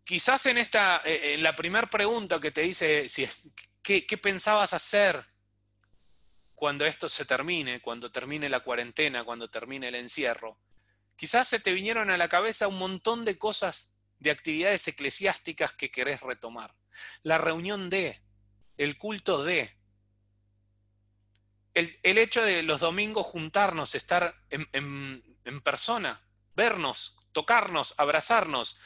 Quizás 0.05 0.47
en 0.47 0.59
esta, 0.59 1.03
eh, 1.05 1.35
en 1.35 1.43
la 1.43 1.57
primera 1.57 1.91
pregunta 1.91 2.39
que 2.41 2.53
te 2.53 2.63
dice, 2.63 3.09
si 3.09 3.25
es, 3.25 3.51
¿qué, 3.83 4.07
¿qué 4.07 4.17
pensabas 4.17 4.73
hacer 4.73 5.27
cuando 6.59 6.85
esto 6.85 7.09
se 7.09 7.25
termine, 7.25 7.81
cuando 7.81 8.11
termine 8.11 8.49
la 8.49 8.59
cuarentena, 8.59 9.23
cuando 9.23 9.49
termine 9.49 9.89
el 9.89 9.95
encierro, 9.95 10.59
quizás 11.15 11.47
se 11.47 11.61
te 11.61 11.73
vinieron 11.73 12.11
a 12.11 12.17
la 12.17 12.29
cabeza 12.29 12.67
un 12.67 12.79
montón 12.79 13.25
de 13.25 13.39
cosas, 13.39 13.95
de 14.19 14.33
actividades 14.33 14.89
eclesiásticas 14.89 15.73
que 15.73 15.93
querés 15.93 16.21
retomar. 16.21 16.75
La 17.23 17.39
reunión 17.39 17.89
de, 17.89 18.21
el 18.77 18.99
culto 18.99 19.45
de, 19.45 19.73
el, 21.75 21.97
hecho 22.03 22.43
de 22.43 22.65
los 22.65 22.81
domingos 22.81 23.25
juntarnos, 23.25 23.95
estar 23.95 24.35
en, 24.51 25.23
persona, 25.63 26.21
vernos, 26.57 27.21
tocarnos, 27.31 27.95
abrazarnos, 27.99 28.81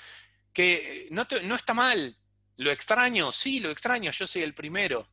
que 0.53 1.09
no, 1.11 1.27
no 1.45 1.55
está 1.55 1.73
mal. 1.73 2.19
Lo 2.57 2.71
extraño, 2.71 3.33
sí, 3.33 3.61
lo 3.61 3.71
extraño, 3.71 4.11
yo 4.11 4.27
soy 4.27 4.43
el 4.43 4.53
primero 4.53 5.09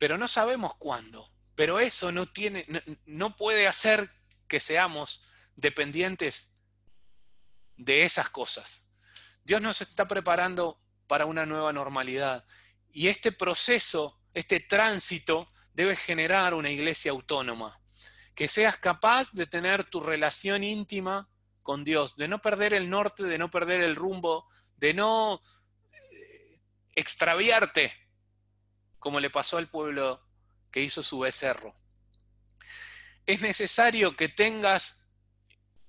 pero 0.00 0.16
no 0.16 0.26
sabemos 0.26 0.74
cuándo. 0.76 1.30
Pero 1.54 1.78
eso 1.78 2.10
no, 2.10 2.24
tiene, 2.24 2.66
no, 3.04 3.36
puede 3.36 3.68
hacer 3.68 4.10
que 4.48 4.58
seamos 4.58 5.22
dependientes 5.56 6.54
de 7.76 8.04
esas 8.04 8.30
cosas. 8.30 8.90
Dios 9.44 9.60
nos 9.60 9.82
está 9.82 10.08
preparando 10.08 10.80
para 11.06 11.26
una 11.26 11.44
nueva 11.44 11.74
normalidad. 11.74 12.46
Y 12.90 13.08
este 13.08 13.30
proceso, 13.30 14.18
este 14.32 14.60
tránsito, 14.60 15.48
debe 15.74 15.94
generar 15.96 16.54
una 16.54 16.70
iglesia 16.70 17.10
autónoma. 17.10 17.78
Que 18.34 18.48
seas 18.48 18.78
capaz 18.78 19.32
de 19.32 19.46
tener 19.46 19.84
tu 19.84 20.00
relación 20.00 20.64
íntima 20.64 21.28
con 21.62 21.84
Dios, 21.84 22.16
de 22.16 22.26
no 22.26 22.40
perder 22.40 22.72
el 22.72 22.88
norte, 22.88 23.24
de 23.24 23.36
no 23.36 23.50
perder 23.50 23.82
el 23.82 23.96
rumbo, 23.96 24.48
de 24.76 24.94
no 24.94 25.42
eh, 25.92 26.58
extraviarte 26.94 27.99
como 29.00 29.18
le 29.18 29.30
pasó 29.30 29.56
al 29.56 29.68
pueblo 29.68 30.22
que 30.70 30.82
hizo 30.82 31.02
su 31.02 31.18
becerro. 31.18 31.74
Es 33.26 33.40
necesario 33.40 34.16
que 34.16 34.28
tengas 34.28 35.08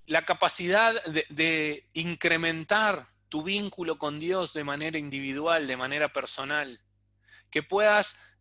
la 0.08 0.26
capacidad 0.26 1.04
de, 1.04 1.90
incrementar 1.94 3.08
tu 3.30 3.44
vínculo 3.44 3.98
con 3.98 4.20
Dios 4.20 4.54
de 4.54 4.64
manera 4.64 4.98
individual, 4.98 5.68
de 5.68 5.78
manera 5.78 6.12
personal, 6.12 6.82
que 7.50 7.64
puedas 7.64 8.36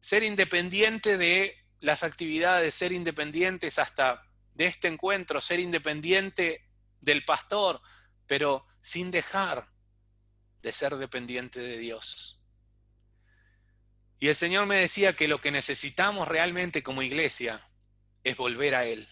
ser 0.00 0.22
independiente 0.22 1.18
de 1.18 1.56
las 1.80 2.02
actividades, 2.02 2.74
ser 2.74 2.92
independientes 2.92 3.78
hasta 3.78 4.22
de 4.54 4.66
este 4.66 4.88
encuentro, 4.88 5.40
ser 5.40 5.60
independiente 5.60 6.66
del 7.00 7.24
pastor, 7.24 7.80
pero 8.26 8.66
sin 8.80 9.10
dejar 9.10 9.68
de 10.62 10.72
ser 10.72 10.96
dependiente 10.96 11.60
de 11.60 11.78
Dios. 11.78 12.39
Y 14.20 14.28
el 14.28 14.36
Señor 14.36 14.66
me 14.66 14.78
decía 14.78 15.16
que 15.16 15.28
lo 15.28 15.40
que 15.40 15.50
necesitamos 15.50 16.28
realmente 16.28 16.82
como 16.82 17.02
iglesia 17.02 17.66
es 18.22 18.36
volver 18.36 18.74
a 18.74 18.84
Él. 18.84 19.08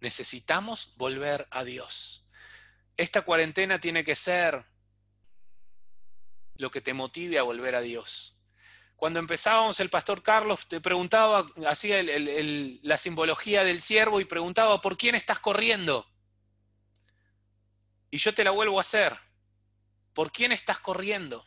Necesitamos 0.00 0.96
volver 0.96 1.46
a 1.52 1.62
Dios. 1.62 2.26
Esta 2.96 3.22
cuarentena 3.22 3.80
tiene 3.80 4.02
que 4.04 4.16
ser 4.16 4.66
lo 6.56 6.72
que 6.72 6.80
te 6.80 6.92
motive 6.92 7.38
a 7.38 7.44
volver 7.44 7.76
a 7.76 7.80
Dios. 7.80 8.36
Cuando 8.96 9.20
empezábamos, 9.20 9.78
el 9.78 9.90
pastor 9.90 10.24
Carlos 10.24 10.66
te 10.66 10.80
preguntaba, 10.80 11.48
hacía 11.68 12.02
la 12.02 12.98
simbología 12.98 13.62
del 13.62 13.80
siervo 13.80 14.20
y 14.20 14.24
preguntaba, 14.24 14.80
¿por 14.80 14.96
quién 14.96 15.14
estás 15.14 15.38
corriendo? 15.38 16.08
Y 18.10 18.18
yo 18.18 18.34
te 18.34 18.44
la 18.44 18.50
vuelvo 18.50 18.78
a 18.78 18.82
hacer. 18.82 19.16
¿Por 20.12 20.32
quién 20.32 20.50
estás 20.50 20.80
corriendo? 20.80 21.46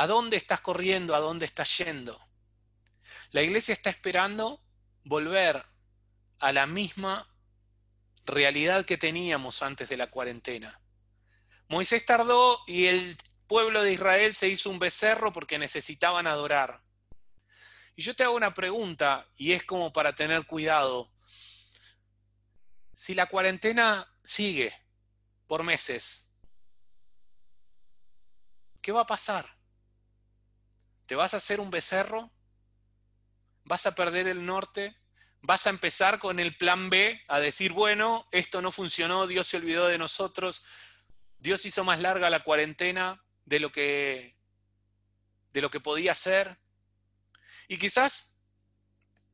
¿A 0.00 0.06
dónde 0.06 0.38
estás 0.38 0.62
corriendo? 0.62 1.14
¿A 1.14 1.18
dónde 1.18 1.44
estás 1.44 1.76
yendo? 1.76 2.18
La 3.32 3.42
iglesia 3.42 3.74
está 3.74 3.90
esperando 3.90 4.64
volver 5.04 5.62
a 6.38 6.52
la 6.52 6.66
misma 6.66 7.28
realidad 8.24 8.86
que 8.86 8.96
teníamos 8.96 9.62
antes 9.62 9.90
de 9.90 9.98
la 9.98 10.10
cuarentena. 10.10 10.80
Moisés 11.68 12.06
tardó 12.06 12.60
y 12.66 12.86
el 12.86 13.18
pueblo 13.46 13.82
de 13.82 13.92
Israel 13.92 14.34
se 14.34 14.48
hizo 14.48 14.70
un 14.70 14.78
becerro 14.78 15.34
porque 15.34 15.58
necesitaban 15.58 16.26
adorar. 16.26 16.80
Y 17.94 18.00
yo 18.00 18.16
te 18.16 18.24
hago 18.24 18.36
una 18.36 18.54
pregunta 18.54 19.28
y 19.36 19.52
es 19.52 19.64
como 19.64 19.92
para 19.92 20.14
tener 20.14 20.46
cuidado. 20.46 21.10
Si 22.94 23.14
la 23.14 23.26
cuarentena 23.26 24.10
sigue 24.24 24.72
por 25.46 25.62
meses, 25.62 26.32
¿qué 28.80 28.92
va 28.92 29.02
a 29.02 29.06
pasar? 29.06 29.59
¿Te 31.10 31.16
vas 31.16 31.34
a 31.34 31.38
hacer 31.38 31.58
un 31.58 31.72
becerro? 31.72 32.30
¿Vas 33.64 33.84
a 33.84 33.96
perder 33.96 34.28
el 34.28 34.46
norte? 34.46 34.96
¿Vas 35.40 35.66
a 35.66 35.70
empezar 35.70 36.20
con 36.20 36.38
el 36.38 36.56
plan 36.56 36.88
B 36.88 37.20
a 37.26 37.40
decir, 37.40 37.72
bueno, 37.72 38.28
esto 38.30 38.62
no 38.62 38.70
funcionó, 38.70 39.26
Dios 39.26 39.48
se 39.48 39.56
olvidó 39.56 39.88
de 39.88 39.98
nosotros, 39.98 40.64
Dios 41.36 41.66
hizo 41.66 41.82
más 41.82 41.98
larga 41.98 42.30
la 42.30 42.44
cuarentena 42.44 43.20
de 43.44 43.58
lo 43.58 43.72
que, 43.72 44.36
de 45.52 45.60
lo 45.60 45.68
que 45.68 45.80
podía 45.80 46.14
ser? 46.14 46.56
Y 47.66 47.76
quizás 47.76 48.36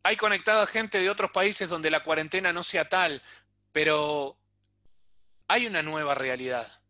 hay 0.02 0.16
conectada 0.16 0.66
gente 0.66 0.98
de 0.98 1.10
otros 1.10 1.30
países 1.30 1.68
donde 1.68 1.90
la 1.90 2.02
cuarentena 2.02 2.54
no 2.54 2.62
sea 2.62 2.88
tal, 2.88 3.22
pero 3.72 4.38
hay 5.46 5.66
una 5.66 5.82
nueva 5.82 6.14
realidad, 6.14 6.80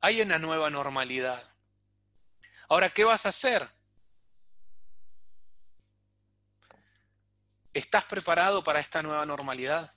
hay 0.00 0.22
una 0.22 0.40
nueva 0.40 0.70
normalidad. 0.70 1.54
Ahora, 2.68 2.90
¿qué 2.90 3.04
vas 3.04 3.24
a 3.24 3.28
hacer? 3.28 3.77
¿Estás 7.78 8.04
preparado 8.06 8.60
para 8.60 8.80
esta 8.80 9.04
nueva 9.04 9.24
normalidad? 9.24 9.94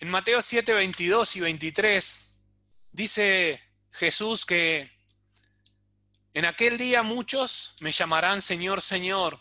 En 0.00 0.10
Mateo 0.10 0.42
7, 0.42 0.72
22 0.72 1.36
y 1.36 1.40
23 1.40 2.34
dice 2.90 3.62
Jesús 3.92 4.44
que 4.44 4.90
en 6.34 6.46
aquel 6.46 6.78
día 6.78 7.04
muchos 7.04 7.76
me 7.78 7.92
llamarán 7.92 8.42
Señor, 8.42 8.80
Señor. 8.80 9.38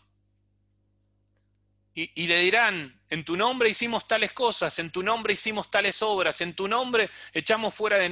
Y, 1.95 2.27
le 2.27 2.39
dirán, 2.41 3.01
en 3.09 3.25
tu 3.25 3.35
nombre 3.35 3.69
hicimos 3.69 4.07
tales 4.07 4.31
cosas, 4.31 4.77
en 4.77 4.91
tu 4.91 5.01
nombre 5.01 5.33
hicimos 5.33 5.71
tales 5.71 6.03
obras, 6.03 6.39
en 6.41 6.53
tu 6.53 6.67
nombre 6.67 7.09
echamos 7.33 7.73
fuera 7.73 7.97
de, 7.97 8.09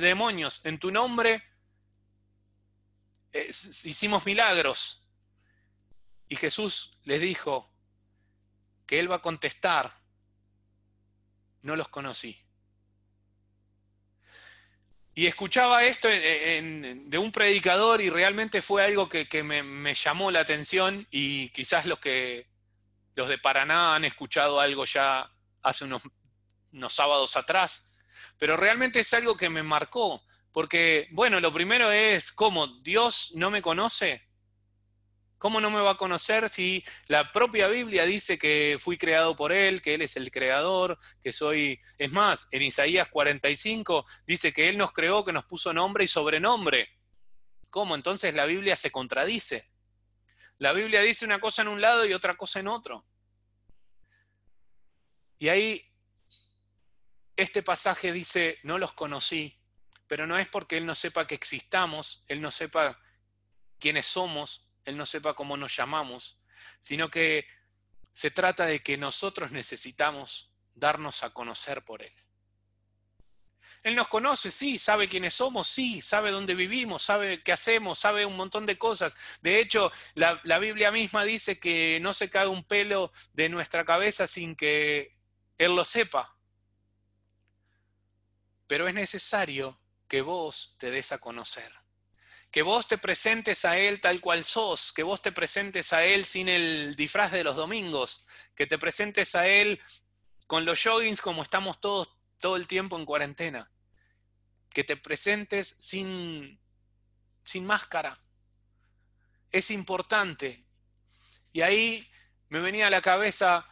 demonios, 0.00 0.64
en 0.64 0.78
tu 0.78 0.92
nombre 0.92 1.42
eh, 3.32 3.48
hicimos 3.48 4.24
milagros. 4.24 5.07
Y 6.28 6.36
Jesús 6.36 6.98
les 7.04 7.20
dijo 7.20 7.70
que 8.86 8.98
Él 8.98 9.10
va 9.10 9.16
a 9.16 9.22
contestar, 9.22 9.98
no 11.62 11.76
los 11.76 11.88
conocí. 11.88 12.38
Y 15.14 15.26
escuchaba 15.26 15.84
esto 15.84 16.06
de 16.06 17.18
un 17.18 17.32
predicador 17.32 18.00
y 18.00 18.08
realmente 18.08 18.62
fue 18.62 18.84
algo 18.84 19.08
que, 19.08 19.42
me, 19.42 19.92
llamó 19.92 20.30
la 20.30 20.38
atención 20.38 21.08
y 21.10 21.48
quizás 21.48 21.86
los 21.86 21.98
que 21.98 22.46
los 23.16 23.28
de 23.28 23.38
Paraná 23.38 23.96
han 23.96 24.04
escuchado 24.04 24.60
algo 24.60 24.84
ya 24.84 25.28
hace 25.62 25.84
unos, 25.84 26.04
unos 26.72 26.94
sábados 26.94 27.36
atrás, 27.36 27.96
pero 28.38 28.56
realmente 28.56 29.00
es 29.00 29.12
algo 29.12 29.36
que 29.36 29.50
me 29.50 29.64
marcó, 29.64 30.22
porque 30.52 31.08
bueno, 31.10 31.40
lo 31.40 31.52
primero 31.52 31.90
es 31.90 32.30
cómo 32.30 32.68
Dios 32.68 33.32
no 33.34 33.50
me 33.50 33.60
conoce, 33.60 34.27
¿Cómo 35.38 35.60
no 35.60 35.70
me 35.70 35.80
va 35.80 35.92
a 35.92 35.96
conocer 35.96 36.48
si 36.48 36.84
la 37.06 37.30
propia 37.30 37.68
Biblia 37.68 38.04
dice 38.04 38.38
que 38.38 38.76
fui 38.78 38.98
creado 38.98 39.36
por 39.36 39.52
Él, 39.52 39.80
que 39.80 39.94
Él 39.94 40.02
es 40.02 40.16
el 40.16 40.30
creador, 40.30 40.98
que 41.22 41.32
soy... 41.32 41.80
Es 41.96 42.12
más, 42.12 42.48
en 42.50 42.62
Isaías 42.62 43.08
45 43.08 44.04
dice 44.26 44.52
que 44.52 44.68
Él 44.68 44.76
nos 44.76 44.92
creó, 44.92 45.24
que 45.24 45.32
nos 45.32 45.44
puso 45.44 45.72
nombre 45.72 46.04
y 46.04 46.08
sobrenombre. 46.08 46.88
¿Cómo? 47.70 47.94
Entonces 47.94 48.34
la 48.34 48.46
Biblia 48.46 48.74
se 48.74 48.90
contradice. 48.90 49.70
La 50.58 50.72
Biblia 50.72 51.02
dice 51.02 51.24
una 51.24 51.38
cosa 51.38 51.62
en 51.62 51.68
un 51.68 51.80
lado 51.80 52.04
y 52.04 52.12
otra 52.12 52.36
cosa 52.36 52.58
en 52.58 52.66
otro. 52.66 53.06
Y 55.38 55.48
ahí 55.48 55.84
este 57.36 57.62
pasaje 57.62 58.10
dice, 58.10 58.58
no 58.64 58.78
los 58.78 58.92
conocí, 58.92 59.56
pero 60.08 60.26
no 60.26 60.36
es 60.36 60.48
porque 60.48 60.78
Él 60.78 60.86
no 60.86 60.96
sepa 60.96 61.28
que 61.28 61.36
existamos, 61.36 62.24
Él 62.26 62.40
no 62.40 62.50
sepa 62.50 62.98
quiénes 63.78 64.06
somos, 64.06 64.67
él 64.88 64.96
no 64.96 65.04
sepa 65.04 65.34
cómo 65.34 65.56
nos 65.56 65.76
llamamos, 65.76 66.38
sino 66.80 67.10
que 67.10 67.46
se 68.10 68.30
trata 68.30 68.64
de 68.64 68.82
que 68.82 68.96
nosotros 68.96 69.52
necesitamos 69.52 70.50
darnos 70.74 71.22
a 71.22 71.30
conocer 71.30 71.84
por 71.84 72.02
Él. 72.02 72.12
Él 73.82 73.94
nos 73.94 74.08
conoce, 74.08 74.50
sí, 74.50 74.78
sabe 74.78 75.08
quiénes 75.08 75.34
somos, 75.34 75.68
sí, 75.68 76.02
sabe 76.02 76.30
dónde 76.30 76.54
vivimos, 76.54 77.02
sabe 77.02 77.42
qué 77.42 77.52
hacemos, 77.52 77.98
sabe 77.98 78.24
un 78.26 78.36
montón 78.36 78.66
de 78.66 78.76
cosas. 78.78 79.16
De 79.40 79.60
hecho, 79.60 79.92
la, 80.14 80.58
Biblia 80.58 80.90
misma 80.90 81.22
dice 81.22 81.60
que 81.60 82.00
no 82.00 82.12
se 82.12 82.28
cae 82.28 82.48
un 82.48 82.64
pelo 82.64 83.12
de 83.34 83.48
nuestra 83.48 83.84
cabeza 83.84 84.26
sin 84.26 84.56
que 84.56 85.16
Él 85.58 85.76
lo 85.76 85.84
sepa. 85.84 86.34
Pero 88.66 88.88
es 88.88 88.94
necesario 88.94 89.78
que 90.08 90.22
vos 90.22 90.76
te 90.78 90.90
des 90.90 91.12
a 91.12 91.18
conocer 91.18 91.77
que 92.50 92.62
vos 92.62 92.88
te 92.88 92.98
presentes 92.98 93.64
a 93.64 93.78
Él 93.78 94.00
tal 94.00 94.20
cual 94.20 94.44
sos, 94.44 94.92
que 94.92 95.02
vos 95.02 95.20
te 95.20 95.32
presentes 95.32 95.92
a 95.92 96.04
Él 96.04 96.24
sin 96.24 96.48
el 96.48 96.94
disfraz 96.94 97.32
de 97.32 97.44
los 97.44 97.56
domingos, 97.56 98.26
que 98.54 98.66
te 98.66 98.78
presentes 98.78 99.34
a 99.34 99.46
Él 99.46 99.80
con 100.46 100.64
los 100.64 100.82
joggings 100.82 101.20
como 101.20 101.42
estamos 101.42 101.80
todos 101.80 102.08
todo 102.38 102.56
el 102.56 102.66
tiempo 102.66 102.96
en 102.96 103.04
cuarentena, 103.04 103.70
que 104.70 104.84
te 104.84 104.96
presentes 104.96 105.76
sin, 105.80 106.58
sin 107.42 107.66
máscara. 107.66 108.18
Es 109.50 109.70
importante. 109.70 110.64
Y 111.52 111.62
ahí 111.62 112.08
me 112.48 112.60
venía 112.60 112.86
a 112.86 112.90
la 112.90 113.02
cabeza 113.02 113.66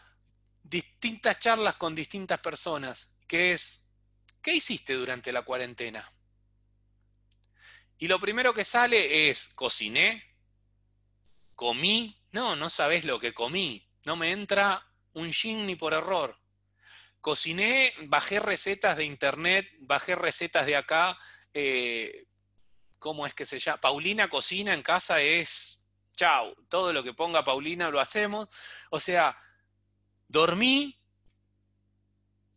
distintas 0.62 1.38
charlas 1.38 1.76
con 1.76 1.94
distintas 1.94 2.40
personas, 2.40 3.16
que 3.28 3.52
es, 3.52 3.88
¿qué 4.42 4.54
hiciste 4.54 4.94
durante 4.94 5.32
la 5.32 5.42
cuarentena? 5.42 6.12
Y 7.98 8.08
lo 8.08 8.20
primero 8.20 8.52
que 8.52 8.64
sale 8.64 9.28
es, 9.28 9.48
cociné, 9.54 10.22
comí, 11.54 12.22
no, 12.32 12.54
no 12.54 12.68
sabes 12.68 13.04
lo 13.04 13.18
que 13.18 13.32
comí, 13.32 13.88
no 14.04 14.16
me 14.16 14.30
entra 14.30 14.86
un 15.14 15.30
shin 15.30 15.66
ni 15.66 15.76
por 15.76 15.94
error. 15.94 16.38
Cociné, 17.20 17.94
bajé 18.04 18.38
recetas 18.38 18.96
de 18.96 19.04
internet, 19.04 19.66
bajé 19.80 20.14
recetas 20.14 20.66
de 20.66 20.76
acá, 20.76 21.18
eh, 21.54 22.26
¿cómo 22.98 23.26
es 23.26 23.34
que 23.34 23.46
se 23.46 23.58
llama? 23.58 23.80
Paulina 23.80 24.28
cocina 24.28 24.74
en 24.74 24.82
casa 24.82 25.20
es, 25.20 25.82
chao, 26.14 26.54
todo 26.68 26.92
lo 26.92 27.02
que 27.02 27.14
ponga 27.14 27.44
Paulina 27.44 27.88
lo 27.88 27.98
hacemos. 27.98 28.48
O 28.90 29.00
sea, 29.00 29.36
dormí, 30.28 31.00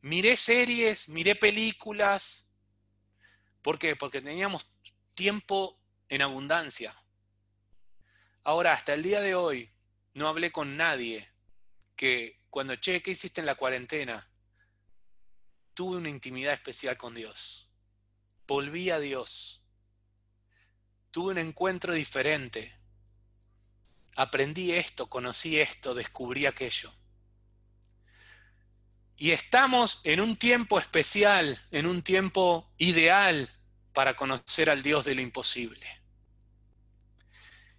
miré 0.01 0.35
series, 0.35 1.07
miré 1.07 1.35
películas. 1.35 2.53
¿Por 3.61 3.79
qué? 3.79 3.95
Porque 3.95 4.21
teníamos 4.21 4.65
tiempo 5.19 5.77
en 6.07 6.21
abundancia. 6.21 6.95
Ahora, 8.43 8.71
hasta 8.71 8.93
el 8.93 9.03
día 9.03 9.19
de 9.19 9.35
hoy, 9.35 9.69
no 10.13 10.29
hablé 10.29 10.49
con 10.49 10.77
nadie 10.77 11.29
que 11.97 12.39
cuando, 12.49 12.77
che, 12.77 13.01
¿qué 13.01 13.11
hiciste 13.11 13.41
en 13.41 13.45
la 13.45 13.55
cuarentena? 13.55 14.29
Tuve 15.73 15.97
una 15.97 16.07
intimidad 16.07 16.53
especial 16.53 16.95
con 16.95 17.15
Dios. 17.15 17.69
Volví 18.47 18.91
a 18.91 18.99
Dios. 18.99 19.61
Tuve 21.11 21.33
un 21.33 21.37
encuentro 21.39 21.93
diferente. 21.93 22.73
aprendí 24.15 24.71
esto, 24.71 25.09
conocí 25.09 25.59
esto, 25.59 25.95
descubrí 25.95 26.45
aquello. 26.45 26.93
Y 29.17 29.31
estamos 29.31 29.99
en 30.05 30.21
un 30.21 30.37
tiempo 30.37 30.79
especial, 30.79 31.59
en 31.71 31.87
un 31.87 32.03
tiempo 32.03 32.71
ideal 32.77 33.53
para 33.99 34.15
conocer 34.15 34.69
al 34.69 34.81
Dios 34.81 35.03
de 35.03 35.13
lo 35.13 35.19
imposible. 35.19 35.85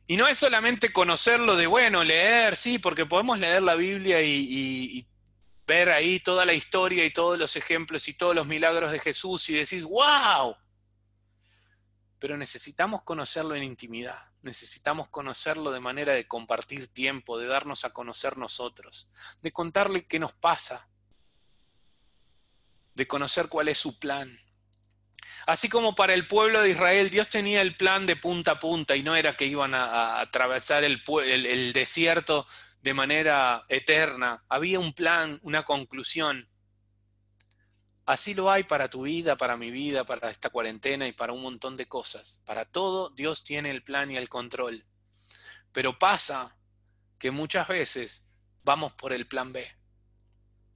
Y 0.07 0.19
no 0.19 0.29
es 0.29 0.37
solamente 0.37 0.93
conocerlo 0.93 1.57
de, 1.57 1.67
bueno, 1.67 2.05
leer, 2.05 2.59
sí, 2.59 2.79
porque 2.79 3.07
podemos 3.07 3.39
leer 3.39 3.63
la 3.63 3.75
Biblia 3.75 4.21
y, 4.21 5.09
ver 5.67 5.89
ahí 5.89 6.21
toda 6.21 6.45
la 6.45 6.53
historia 6.53 7.07
y 7.07 7.11
todos 7.11 7.39
los 7.39 7.57
ejemplos 7.57 8.07
y 8.07 8.13
todos 8.13 8.35
los 8.35 8.47
milagros 8.47 8.93
de 8.93 8.99
Jesús 8.99 9.49
y 9.49 9.55
decir, 9.55 9.83
wow. 9.85 10.55
Pero 12.19 12.37
necesitamos 12.37 13.01
conocerlo 13.01 13.55
en 13.55 13.63
intimidad, 13.63 14.31
necesitamos 14.43 15.09
conocerlo 15.09 15.71
de 15.71 15.81
manera 15.81 16.13
de 16.13 16.29
compartir 16.29 16.89
tiempo, 16.89 17.39
de 17.39 17.47
darnos 17.47 17.87
a 17.87 17.95
conocer 17.95 18.37
nosotros, 18.37 19.11
de 19.41 19.53
contarle 19.53 20.05
qué 20.05 20.19
nos 20.19 20.35
pasa, 20.35 20.87
de 22.95 23.09
conocer 23.09 23.49
cuál 23.49 23.69
es 23.69 23.79
su 23.79 23.99
plan. 23.99 24.39
Así 25.47 25.69
como 25.69 25.95
para 25.95 26.15
el 26.15 26.27
pueblo 26.27 26.63
de 26.63 26.71
Israel, 26.71 27.11
Dios 27.11 27.29
tenía 27.29 27.63
el 27.63 27.77
plan 27.77 28.07
de 28.07 28.17
punta 28.17 28.53
a 28.53 28.59
punta 28.59 28.97
y 28.97 29.03
no 29.03 29.17
era 29.17 29.37
que 29.37 29.47
iban 29.47 29.75
a, 29.75 30.21
atravesar 30.21 30.85
el, 30.85 31.03
el 31.25 31.73
desierto 31.73 32.47
de 32.83 32.95
manera 32.95 33.65
eterna. 33.69 34.45
Había 34.49 34.79
un 34.81 34.93
plan, 34.93 35.39
una 35.43 35.65
conclusión. 35.65 36.49
Así 38.07 38.35
lo 38.35 38.51
hay 38.51 38.65
para 38.65 38.91
tu 38.91 39.03
vida, 39.03 39.37
para 39.37 39.57
mi 39.57 39.71
vida, 39.71 40.05
para 40.05 40.31
esta 40.31 40.51
cuarentena 40.51 41.07
y 41.07 41.13
para 41.13 41.33
un 41.33 41.43
montón 41.43 41.77
de 41.77 41.87
cosas. 41.87 42.43
Para 42.45 42.65
todo 42.65 43.11
Dios 43.11 43.45
tiene 43.45 43.71
el 43.71 43.83
plan 43.83 44.11
y 44.11 44.17
el 44.17 44.29
control. 44.29 44.85
Pero 45.73 45.99
pasa 45.99 46.57
que 47.19 47.31
muchas 47.31 47.69
veces 47.69 48.29
vamos 48.65 48.93
por 48.95 49.13
el 49.13 49.27
plan 49.27 49.53
B. 49.53 49.65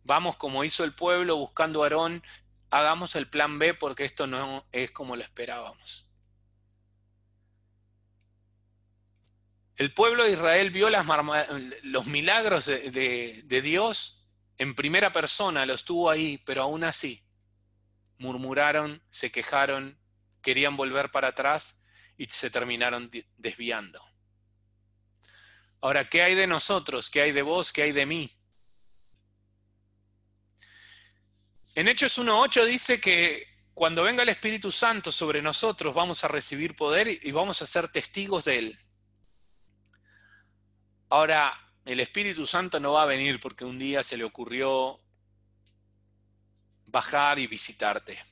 Vamos 0.04 0.36
como 0.36 0.62
hizo 0.64 0.84
el 0.84 0.92
pueblo 0.92 1.36
buscando 1.36 1.82
a 1.82 1.86
Aarón, 1.86 2.22
hagamos 2.74 3.14
el 3.14 3.28
plan 3.28 3.60
B 3.60 3.74
porque 3.74 4.04
esto 4.04 4.26
no 4.26 4.66
es 4.72 4.90
como 4.90 5.14
lo 5.14 5.22
esperábamos. 5.22 6.10
El 9.76 9.94
pueblo 9.94 10.24
de 10.24 10.32
Israel 10.32 10.70
vio 10.70 10.88
los 10.90 12.06
milagros 12.06 12.66
de, 12.66 13.60
Dios 13.62 14.26
en 14.58 14.74
primera 14.74 15.12
persona, 15.12 15.66
los 15.66 15.84
tuvo 15.84 16.10
ahí, 16.10 16.38
pero 16.38 16.62
aún 16.62 16.82
así 16.82 17.24
murmuraron, 18.18 19.02
se 19.08 19.30
quejaron, 19.30 19.96
querían 20.42 20.76
volver 20.76 21.12
para 21.12 21.28
atrás 21.28 21.80
y 22.16 22.26
se 22.26 22.50
terminaron 22.50 23.08
desviando. 23.36 24.04
Ahora, 25.80 26.08
¿qué 26.08 26.22
hay 26.22 26.34
de 26.34 26.48
nosotros? 26.48 27.08
¿Qué 27.08 27.22
hay 27.22 27.30
de 27.32 27.42
vos? 27.42 27.72
¿Qué 27.72 27.82
hay 27.82 27.92
de 27.92 28.06
mí? 28.06 28.32
En 31.76 31.88
Hechos 31.88 32.18
1.8 32.18 32.64
dice 32.66 33.00
que 33.00 33.48
cuando 33.74 34.04
venga 34.04 34.22
el 34.22 34.28
Espíritu 34.28 34.70
Santo 34.70 35.10
sobre 35.10 35.42
nosotros 35.42 35.92
vamos 35.92 36.22
a 36.22 36.28
recibir 36.28 36.76
poder 36.76 37.08
y 37.08 37.32
vamos 37.32 37.60
a 37.62 37.66
ser 37.66 37.88
testigos 37.88 38.44
de 38.44 38.58
Él. 38.58 38.78
Ahora, 41.08 41.52
el 41.84 41.98
Espíritu 41.98 42.46
Santo 42.46 42.78
no 42.78 42.92
va 42.92 43.02
a 43.02 43.06
venir 43.06 43.40
porque 43.40 43.64
un 43.64 43.78
día 43.78 44.04
se 44.04 44.16
le 44.16 44.22
ocurrió 44.22 44.98
bajar 46.86 47.40
y 47.40 47.48
visitarte. 47.48 48.22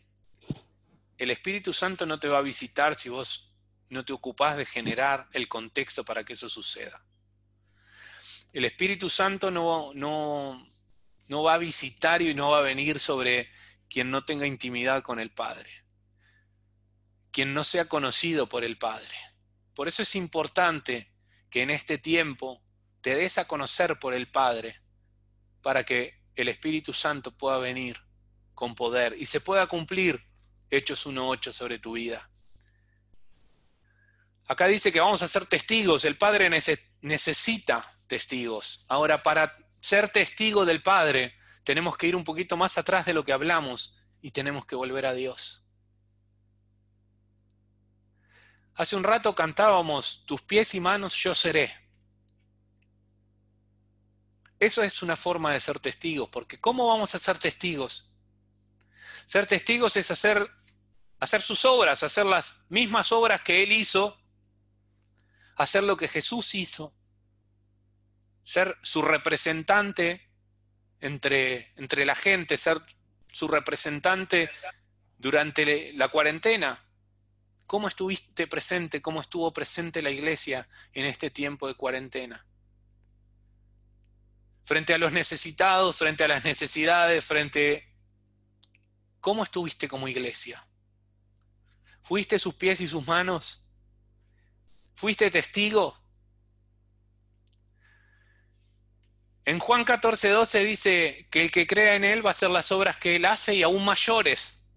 El 1.18 1.32
Espíritu 1.32 1.72
Santo 1.72 2.06
no 2.06 2.20
te 2.20 2.28
va 2.28 2.38
a 2.38 2.42
visitar 2.42 2.94
si 2.94 3.08
vos 3.08 3.52
no 3.90 4.04
te 4.04 4.12
ocupás 4.12 4.56
de 4.56 4.64
generar 4.64 5.28
el 5.32 5.48
contexto 5.48 6.04
para 6.04 6.22
que 6.22 6.34
eso 6.34 6.48
suceda. 6.48 7.04
El 8.52 8.64
Espíritu 8.64 9.08
Santo 9.08 9.50
no, 9.50 9.92
no, 9.94 10.64
no 11.32 11.42
va 11.42 11.54
a 11.54 11.58
visitar 11.58 12.20
y 12.20 12.34
no 12.34 12.50
va 12.50 12.58
a 12.58 12.60
venir 12.60 13.00
sobre 13.00 13.48
quien 13.88 14.10
no 14.10 14.22
tenga 14.26 14.46
intimidad 14.46 15.02
con 15.02 15.18
el 15.18 15.30
Padre, 15.30 15.70
quien 17.30 17.54
no 17.54 17.64
sea 17.64 17.86
conocido 17.86 18.50
por 18.50 18.64
el 18.64 18.76
Padre. 18.76 19.16
Por 19.74 19.88
eso 19.88 20.02
es 20.02 20.14
importante 20.14 21.10
que 21.48 21.62
en 21.62 21.70
este 21.70 21.96
tiempo 21.96 22.62
te 23.00 23.16
des 23.16 23.38
a 23.38 23.46
conocer 23.46 23.98
por 23.98 24.12
el 24.12 24.30
Padre 24.30 24.82
para 25.62 25.84
que 25.84 26.20
el 26.36 26.48
Espíritu 26.48 26.92
Santo 26.92 27.34
pueda 27.34 27.56
venir 27.56 27.96
con 28.54 28.74
poder 28.74 29.14
y 29.18 29.24
se 29.24 29.40
pueda 29.40 29.66
cumplir 29.66 30.22
Hechos 30.68 31.06
1.8 31.06 31.50
sobre 31.50 31.78
tu 31.78 31.92
vida. 31.92 32.28
Acá 34.48 34.66
dice 34.66 34.92
que 34.92 35.00
vamos 35.00 35.22
a 35.22 35.28
ser 35.28 35.46
testigos, 35.46 36.04
el 36.04 36.18
Padre 36.18 36.50
necesita 37.00 37.90
testigos. 38.06 38.84
Ahora, 38.86 39.22
para 39.22 39.61
ser 39.82 40.08
testigo 40.08 40.64
del 40.64 40.80
Padre, 40.80 41.34
tenemos 41.64 41.98
que 41.98 42.06
ir 42.06 42.16
un 42.16 42.24
poquito 42.24 42.56
más 42.56 42.78
atrás 42.78 43.04
de 43.04 43.12
lo 43.12 43.24
que 43.24 43.32
hablamos 43.32 43.98
y 44.22 44.30
tenemos 44.30 44.64
que 44.64 44.76
volver 44.76 45.04
a 45.04 45.12
Dios. 45.12 45.64
Hace 48.74 48.96
un 48.96 49.02
rato 49.02 49.34
cantábamos, 49.34 50.24
tus 50.24 50.40
pies 50.40 50.74
y 50.74 50.80
manos 50.80 51.16
yo 51.16 51.34
seré. 51.34 51.74
Eso 54.58 54.84
es 54.84 55.02
una 55.02 55.16
forma 55.16 55.52
de 55.52 55.58
ser 55.58 55.80
testigos, 55.80 56.28
porque 56.30 56.60
¿cómo 56.60 56.86
vamos 56.86 57.14
a 57.16 57.18
ser 57.18 57.38
testigos? 57.38 58.14
Ser 59.26 59.46
testigos 59.46 59.96
es 59.96 60.12
hacer, 60.12 60.48
hacer 61.18 61.42
sus 61.42 61.64
obras, 61.64 62.04
hacer 62.04 62.24
las 62.24 62.64
mismas 62.68 63.10
obras 63.10 63.42
que 63.42 63.64
Él 63.64 63.72
hizo, 63.72 64.16
hacer 65.56 65.82
lo 65.82 65.96
que 65.96 66.06
Jesús 66.06 66.54
hizo, 66.54 66.94
ser 68.52 68.76
su 68.82 69.00
representante 69.00 70.28
entre, 71.00 71.72
entre 71.76 72.04
la 72.04 72.14
gente, 72.14 72.58
ser 72.58 72.82
su 73.32 73.48
representante 73.48 74.50
durante 75.16 75.94
la 75.94 76.08
cuarentena. 76.08 76.84
¿Cómo 77.66 77.88
estuviste 77.88 78.46
presente? 78.46 79.00
¿Cómo 79.00 79.22
estuvo 79.22 79.50
presente 79.54 80.02
la 80.02 80.10
iglesia 80.10 80.68
en 80.92 81.06
este 81.06 81.30
tiempo 81.30 81.66
de 81.66 81.76
cuarentena? 81.76 82.44
frente 84.64 84.94
a 84.94 84.98
los 84.98 85.12
necesitados, 85.14 85.96
frente 85.96 86.24
a 86.24 86.28
las 86.28 86.44
necesidades, 86.44 87.24
frente... 87.24 87.88
¿Cómo 89.20 89.44
estuviste 89.44 89.88
como 89.88 90.08
iglesia? 90.08 90.66
¿Fuiste 92.02 92.38
sus 92.38 92.54
pies 92.54 92.82
y 92.82 92.88
sus 92.88 93.06
manos? 93.06 93.66
¿Fuiste 94.94 95.30
testigo? 95.30 96.01
En 99.44 99.58
Juan 99.58 99.84
14, 99.84 100.28
12 100.28 100.64
dice 100.64 101.28
que 101.30 101.42
el 101.42 101.50
que 101.50 101.66
crea 101.66 101.96
en 101.96 102.04
Él 102.04 102.24
va 102.24 102.30
a 102.30 102.32
hacer 102.32 102.50
las 102.50 102.70
obras 102.70 102.96
que 102.96 103.16
Él 103.16 103.24
hace 103.24 103.54
y 103.54 103.62
aún 103.62 103.84
mayores. 103.84 104.68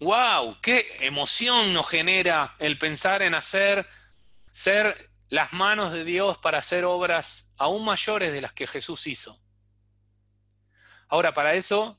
¡Wow! 0.00 0.60
¡Qué 0.60 0.96
emoción 1.00 1.72
nos 1.72 1.88
genera 1.88 2.56
el 2.58 2.78
pensar 2.78 3.22
en 3.22 3.34
hacer, 3.34 3.86
ser 4.50 5.14
las 5.34 5.52
manos 5.52 5.92
de 5.92 6.04
Dios 6.04 6.38
para 6.38 6.58
hacer 6.58 6.84
obras 6.84 7.52
aún 7.56 7.84
mayores 7.84 8.32
de 8.32 8.40
las 8.40 8.52
que 8.52 8.66
Jesús 8.66 9.06
hizo. 9.08 9.40
Ahora, 11.08 11.32
para 11.32 11.54
eso 11.54 11.98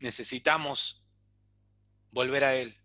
necesitamos 0.00 1.06
volver 2.10 2.44
a 2.44 2.54
Él, 2.54 2.78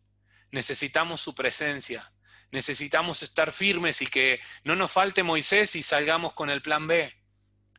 necesitamos 0.52 1.20
su 1.20 1.36
presencia, 1.36 2.11
necesitamos 2.52 3.24
estar 3.24 3.52
firmes 3.52 4.02
y 4.02 4.08
que 4.08 4.40
no 4.64 4.76
nos 4.76 4.92
falte 4.92 5.24
Moisés 5.24 5.76
y 5.76 5.82
salgamos 5.82 6.34
con 6.34 6.50
el 6.50 6.62
plan 6.62 6.88
B. 6.88 7.14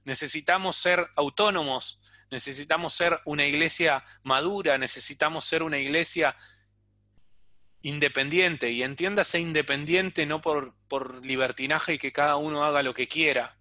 Necesitamos 0.04 0.76
ser 0.76 1.08
autónomos, 1.14 2.02
necesitamos 2.30 2.94
ser 2.94 3.20
una 3.24 3.46
iglesia 3.46 4.04
madura, 4.22 4.78
necesitamos 4.78 5.44
ser 5.44 5.62
una 5.62 5.78
iglesia 5.78 6.37
independiente, 7.82 8.70
y 8.70 8.82
entiéndase 8.82 9.40
independiente 9.40 10.24
no 10.24 10.40
por, 10.40 10.74
por 10.88 11.24
libertinaje 11.24 11.94
y 11.94 11.98
que 11.98 12.12
cada 12.12 12.37
uno 12.37 12.64
haga 12.64 12.82
lo 12.82 12.94
que 12.94 13.08
quiera, 13.08 13.58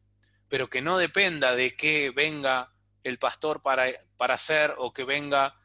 pero 0.47 0.69
que 0.69 0.82
no 0.82 0.97
dependa 0.97 1.56
de 1.56 1.76
que 1.76 2.12
venga 2.12 2.74
el 3.04 3.17
pastor 3.17 3.62
para, 3.62 3.88
para 4.17 4.36
hacer 4.36 4.76
o 4.78 4.93
que 4.93 5.04
venga. 5.04 5.56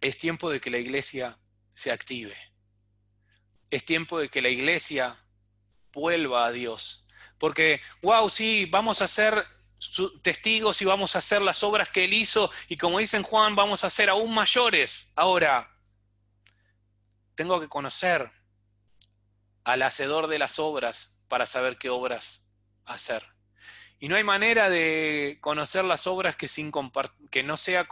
Es 0.00 0.18
tiempo 0.18 0.50
de 0.50 0.60
que 0.60 0.70
la 0.70 0.78
iglesia 0.78 1.38
se 1.74 1.92
active. 1.92 2.34
Es 3.72 3.86
tiempo 3.86 4.18
de 4.18 4.28
que 4.28 4.42
la 4.42 4.50
iglesia 4.50 5.16
vuelva 5.94 6.44
a 6.44 6.52
Dios. 6.52 7.06
Porque, 7.38 7.80
wow, 8.02 8.28
sí, 8.28 8.66
vamos 8.66 9.00
a 9.00 9.08
ser 9.08 9.46
testigos 10.20 10.82
y 10.82 10.84
vamos 10.84 11.16
a 11.16 11.20
hacer 11.20 11.40
las 11.40 11.64
obras 11.64 11.88
que 11.88 12.04
Él 12.04 12.12
hizo 12.12 12.50
y 12.68 12.76
como 12.76 12.98
dicen 12.98 13.22
Juan, 13.22 13.56
vamos 13.56 13.82
a 13.82 13.88
ser 13.88 14.10
aún 14.10 14.34
mayores. 14.34 15.10
Ahora, 15.16 15.74
tengo 17.34 17.58
que 17.60 17.68
conocer 17.68 18.30
al 19.64 19.80
hacedor 19.80 20.26
de 20.26 20.38
las 20.38 20.58
obras 20.58 21.16
para 21.28 21.46
saber 21.46 21.78
qué 21.78 21.88
obras 21.88 22.46
hacer. 22.84 23.24
Y 24.00 24.08
no 24.08 24.16
hay 24.16 24.24
manera 24.24 24.68
de 24.68 25.38
conocer 25.40 25.86
las 25.86 26.06
obras 26.06 26.36
que, 26.36 26.46
sin 26.46 26.70
que 27.30 27.42
no 27.42 27.56
sea 27.56 27.88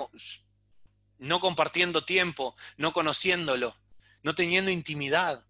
no 1.17 1.41
compartiendo 1.41 2.05
tiempo, 2.05 2.55
no 2.77 2.93
conociéndolo, 2.93 3.75
no 4.23 4.35
teniendo 4.35 4.71
intimidad. 4.71 5.47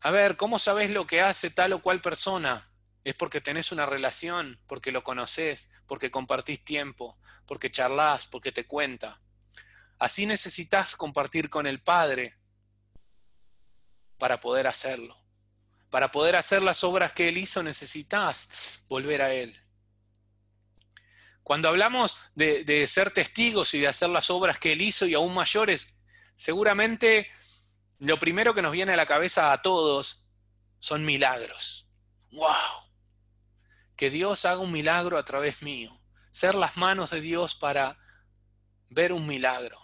A 0.00 0.10
ver, 0.12 0.36
¿cómo 0.36 0.58
sabes 0.58 0.90
lo 0.90 1.06
que 1.06 1.20
hace 1.20 1.50
tal 1.50 1.72
o 1.72 1.82
cual 1.82 2.00
persona? 2.00 2.70
Es 3.02 3.14
porque 3.14 3.40
tenés 3.40 3.72
una 3.72 3.84
relación, 3.84 4.60
porque 4.66 4.92
lo 4.92 5.02
conoces, 5.02 5.72
porque 5.86 6.10
compartís 6.10 6.64
tiempo, 6.64 7.18
porque 7.46 7.70
charlas, 7.70 8.26
porque 8.26 8.52
te 8.52 8.66
cuenta. 8.66 9.20
Así 9.98 10.26
necesitas 10.26 10.94
compartir 10.94 11.50
con 11.50 11.66
el 11.66 11.80
Padre 11.80 12.36
para 14.18 14.40
poder 14.40 14.68
hacerlo. 14.68 15.16
Para 15.90 16.12
poder 16.12 16.36
hacer 16.36 16.62
las 16.62 16.84
obras 16.84 17.12
que 17.12 17.28
Él 17.28 17.38
hizo 17.38 17.62
necesitas 17.62 18.80
volver 18.88 19.22
a 19.22 19.32
Él. 19.32 19.58
Cuando 21.42 21.68
hablamos 21.68 22.20
de, 22.34 22.62
de, 22.62 22.86
ser 22.86 23.10
testigos 23.10 23.72
y 23.74 23.80
de 23.80 23.88
hacer 23.88 24.10
las 24.10 24.30
obras 24.30 24.58
que 24.58 24.72
Él 24.72 24.82
hizo 24.82 25.06
y 25.06 25.14
aún 25.14 25.34
mayores, 25.34 25.98
seguramente 26.36 27.30
lo 27.98 28.18
primero 28.18 28.54
que 28.54 28.62
nos 28.62 28.72
viene 28.72 28.92
a 28.92 28.96
la 28.96 29.06
cabeza 29.06 29.52
a 29.52 29.62
todos 29.62 30.28
son 30.78 31.04
milagros. 31.04 31.88
¡Wow! 32.30 32.92
Que 33.96 34.10
Dios 34.10 34.44
haga 34.44 34.60
un 34.60 34.72
milagro 34.72 35.18
a 35.18 35.24
través 35.24 35.62
mío. 35.62 36.00
Ser 36.30 36.54
las 36.54 36.76
manos 36.76 37.10
de 37.10 37.20
Dios 37.20 37.54
para 37.54 37.98
ver 38.88 39.12
un 39.12 39.26
milagro. 39.26 39.78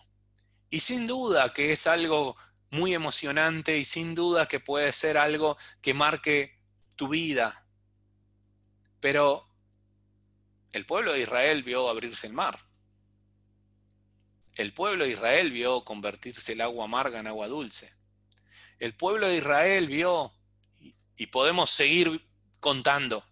Y 0.71 0.81
sin 0.81 1.07
duda 1.07 1.53
que 1.53 1.73
es 1.73 1.87
algo 1.87 2.37
muy 2.71 2.95
emocionante 2.95 3.79
y 3.79 3.85
sin 3.85 4.15
duda 4.15 4.47
que 4.47 4.61
puede 4.61 4.93
ser 4.93 5.19
algo 5.19 5.57
que 5.81 5.95
marque 5.95 6.61
tu 6.97 7.09
vida. 7.09 7.67
Pero 9.01 9.49
el 10.73 10.87
pueblo 10.87 11.13
de 11.13 11.21
Israel 11.21 11.63
vio 11.63 11.89
abrirse 11.89 12.27
el 12.27 12.33
mar. 12.33 12.59
El 14.55 14.73
pueblo 14.73 15.05
de 15.05 15.11
Israel 15.11 15.51
vio 15.51 15.85
convertirse 15.85 16.53
el 16.53 16.61
agua 16.61 16.85
amarga 16.85 17.19
en 17.19 17.27
agua 17.27 17.49
dulce. 17.49 17.93
El 18.79 18.95
pueblo 18.95 19.29
de 19.29 19.37
Israel 19.37 19.87
vio, 19.87 20.33
y 21.17 21.27
podemos 21.27 21.71
seguir 21.71 22.27
contando. 22.61 23.25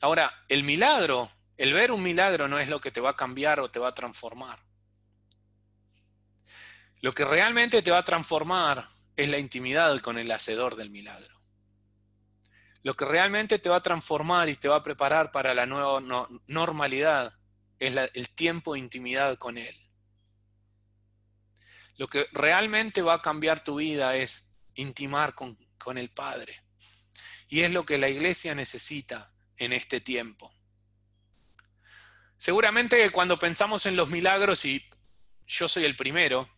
Ahora, 0.00 0.32
el 0.48 0.64
milagro, 0.64 1.30
el 1.56 1.72
ver 1.72 1.92
un 1.92 2.02
milagro 2.02 2.48
no 2.48 2.58
es 2.58 2.68
lo 2.68 2.80
que 2.80 2.90
te 2.90 3.00
va 3.00 3.10
a 3.10 3.16
cambiar 3.16 3.60
o 3.60 3.70
te 3.70 3.78
va 3.78 3.88
a 3.88 3.94
transformar. 3.94 4.58
Lo 7.00 7.12
que 7.12 7.24
realmente 7.24 7.82
te 7.82 7.90
va 7.90 7.98
a 7.98 8.04
transformar 8.04 8.86
es 9.16 9.28
la 9.28 9.38
intimidad 9.38 9.98
con 10.00 10.18
el 10.18 10.30
hacedor 10.30 10.76
del 10.76 10.90
milagro. 10.90 11.34
Lo 12.82 12.94
que 12.94 13.04
realmente 13.04 13.58
te 13.58 13.68
va 13.68 13.76
a 13.76 13.82
transformar 13.82 14.48
y 14.48 14.56
te 14.56 14.68
va 14.68 14.76
a 14.76 14.82
preparar 14.82 15.32
para 15.32 15.54
la 15.54 15.66
nueva 15.66 16.00
normalidad 16.46 17.34
es 17.78 17.94
el 18.14 18.28
tiempo 18.30 18.74
de 18.74 18.80
intimidad 18.80 19.36
con 19.38 19.58
Él. 19.58 19.74
Lo 21.96 22.06
que 22.06 22.28
realmente 22.32 23.02
va 23.02 23.14
a 23.14 23.22
cambiar 23.22 23.64
tu 23.64 23.76
vida 23.76 24.16
es 24.16 24.52
intimar 24.74 25.34
con, 25.34 25.58
con 25.78 25.98
el 25.98 26.10
Padre. 26.10 26.62
Y 27.48 27.62
es 27.62 27.70
lo 27.70 27.86
que 27.86 27.98
la 27.98 28.08
iglesia 28.08 28.54
necesita 28.54 29.32
en 29.56 29.72
este 29.72 30.00
tiempo. 30.00 30.52
Seguramente 32.36 33.08
cuando 33.10 33.38
pensamos 33.38 33.86
en 33.86 33.96
los 33.96 34.10
milagros, 34.10 34.64
y 34.64 34.84
yo 35.46 35.68
soy 35.68 35.84
el 35.84 35.96
primero, 35.96 36.50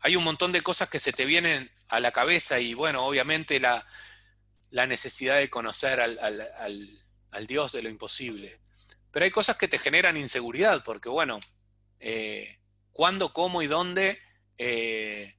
hay 0.00 0.16
un 0.16 0.24
montón 0.24 0.52
de 0.52 0.62
cosas 0.62 0.88
que 0.88 0.98
se 0.98 1.12
te 1.12 1.24
vienen 1.24 1.70
a 1.88 2.00
la 2.00 2.10
cabeza 2.10 2.58
y 2.58 2.74
bueno, 2.74 3.04
obviamente 3.04 3.60
la, 3.60 3.86
necesidad 4.70 5.36
de 5.36 5.50
conocer 5.50 6.00
al, 6.00 7.46
Dios 7.46 7.72
de 7.72 7.82
lo 7.82 7.88
imposible. 7.88 8.60
Pero 9.10 9.24
hay 9.24 9.30
cosas 9.30 9.56
que 9.56 9.68
te 9.68 9.78
generan 9.78 10.16
inseguridad, 10.16 10.82
porque 10.84 11.08
bueno, 11.08 11.40
eh, 12.00 12.58
cuándo, 12.92 13.32
cómo 13.32 13.62
y 13.62 13.66
dónde 13.66 14.20
eh, 14.58 15.36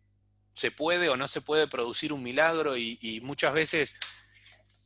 se 0.54 0.72
puede 0.72 1.10
o 1.10 1.18
no 1.18 1.28
se 1.28 1.42
puede 1.42 1.68
producir 1.68 2.12
un 2.14 2.24
milagro 2.24 2.78
y, 2.78 3.22
muchas 3.24 3.54
veces 3.54 4.00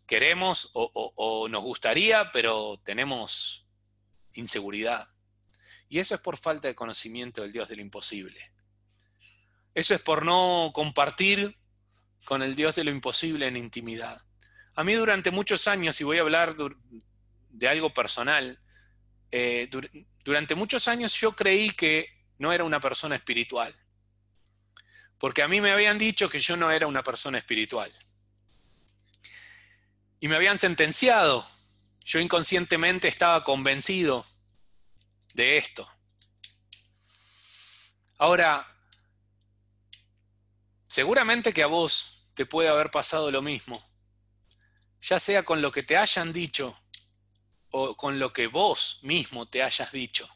queremos 0.06 0.72
o 0.74 1.48
nos 1.50 1.64
gustaría, 1.64 2.32
pero 2.32 2.80
tenemos 2.84 3.66
inseguridad. 4.34 5.08
Y 5.90 6.00
eso 6.00 6.16
es 6.16 6.22
por 6.22 6.38
falta 6.38 6.68
de 6.68 6.76
conocimiento 6.76 7.42
del 7.42 7.52
Dios 7.52 7.70
de 7.70 7.76
lo 7.76 7.82
imposible. 7.82 8.52
Eso 9.74 9.96
es 9.96 10.02
por 10.02 10.26
no 10.26 10.72
compartir 10.74 11.58
con 12.26 12.42
el 12.42 12.56
Dios 12.56 12.76
de 12.76 12.84
lo 12.84 12.92
imposible 12.92 13.48
en 13.48 13.58
intimidad. 13.58 14.22
A 14.76 14.84
mí 14.84 14.94
durante 14.94 15.32
muchos 15.32 15.68
años, 15.68 16.00
y 16.00 16.04
voy 16.04 16.18
a 16.18 16.22
hablar 16.22 16.56
de 17.50 17.68
algo 17.68 17.94
personal, 17.94 18.60
eh, 19.32 19.70
durante 20.24 20.56
muchos 20.56 20.88
años 20.88 21.14
yo 21.20 21.34
creí 21.34 21.72
que 21.72 22.08
no 22.38 22.54
era 22.54 22.64
una 22.64 22.80
persona 22.80 23.16
espiritual. 23.16 23.74
Porque 25.24 25.42
a 25.42 25.48
mí 25.48 25.62
me 25.62 25.72
habían 25.72 25.98
dicho 25.98 26.28
que 26.28 26.40
yo 26.40 26.58
no 26.58 26.70
era 26.70 26.86
una 26.86 27.02
persona 27.02 27.38
espiritual. 27.38 27.90
Y 30.20 30.28
me 30.28 30.36
habían 30.36 30.58
sentenciado. 30.58 31.48
Yo 32.02 32.20
inconscientemente 32.20 33.08
estaba 33.08 33.46
convencido 33.46 34.26
de 35.34 35.56
esto. 35.56 35.90
Ahora, 38.18 38.68
Seguramente 40.94 41.54
que 41.54 41.64
a 41.64 41.66
vos 41.68 42.28
te 42.36 42.46
puede 42.46 42.70
haber 42.70 42.92
pasado 42.92 43.32
lo 43.32 43.42
mismo, 43.42 43.84
ya 45.02 45.20
sea 45.20 45.42
con 45.42 45.60
lo 45.60 45.72
que 45.72 45.82
te 45.82 45.98
hayan 45.98 46.32
dicho 46.32 46.80
o 47.72 47.98
con 47.98 48.20
lo 48.20 48.32
que 48.32 48.46
vos 48.46 49.00
mismo 49.02 49.48
te 49.48 49.64
hayas 49.64 49.92
dicho. 49.92 50.30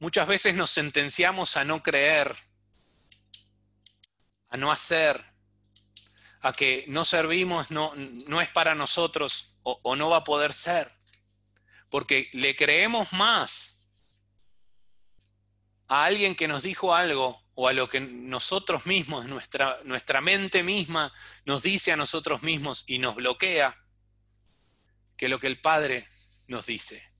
Muchas 0.00 0.28
veces 0.28 0.54
nos 0.54 0.68
sentenciamos 0.68 1.56
a 1.56 1.64
no 1.64 1.82
creer, 1.82 2.36
a 4.48 4.56
no 4.56 4.70
hacer, 4.70 5.24
a 6.40 6.52
que 6.52 6.84
no 6.88 7.04
servimos, 7.04 7.70
no, 7.70 7.92
no 8.26 8.40
es 8.40 8.48
para 8.50 8.74
nosotros 8.74 9.56
o, 9.62 9.96
no 9.96 10.08
va 10.08 10.18
a 10.18 10.24
poder 10.24 10.52
ser, 10.52 10.92
porque 11.90 12.30
le 12.32 12.54
creemos 12.54 13.12
más 13.12 13.90
a 15.88 16.04
alguien 16.04 16.36
que 16.36 16.46
nos 16.46 16.62
dijo 16.62 16.94
algo 16.94 17.42
o 17.54 17.66
a 17.66 17.72
lo 17.72 17.88
que 17.88 18.00
nosotros 18.00 18.86
mismos, 18.86 19.26
nuestra, 19.26 19.78
nuestra 19.84 20.20
mente 20.20 20.62
misma 20.62 21.12
nos 21.44 21.62
dice 21.62 21.90
a 21.90 21.96
nosotros 21.96 22.42
mismos 22.42 22.84
y 22.86 22.98
nos 22.98 23.16
bloquea, 23.16 23.76
que 25.16 25.28
lo 25.28 25.40
que 25.40 25.46
el 25.46 25.60
Padre 25.60 26.06
nos 26.46 26.66
dice. 26.66 27.10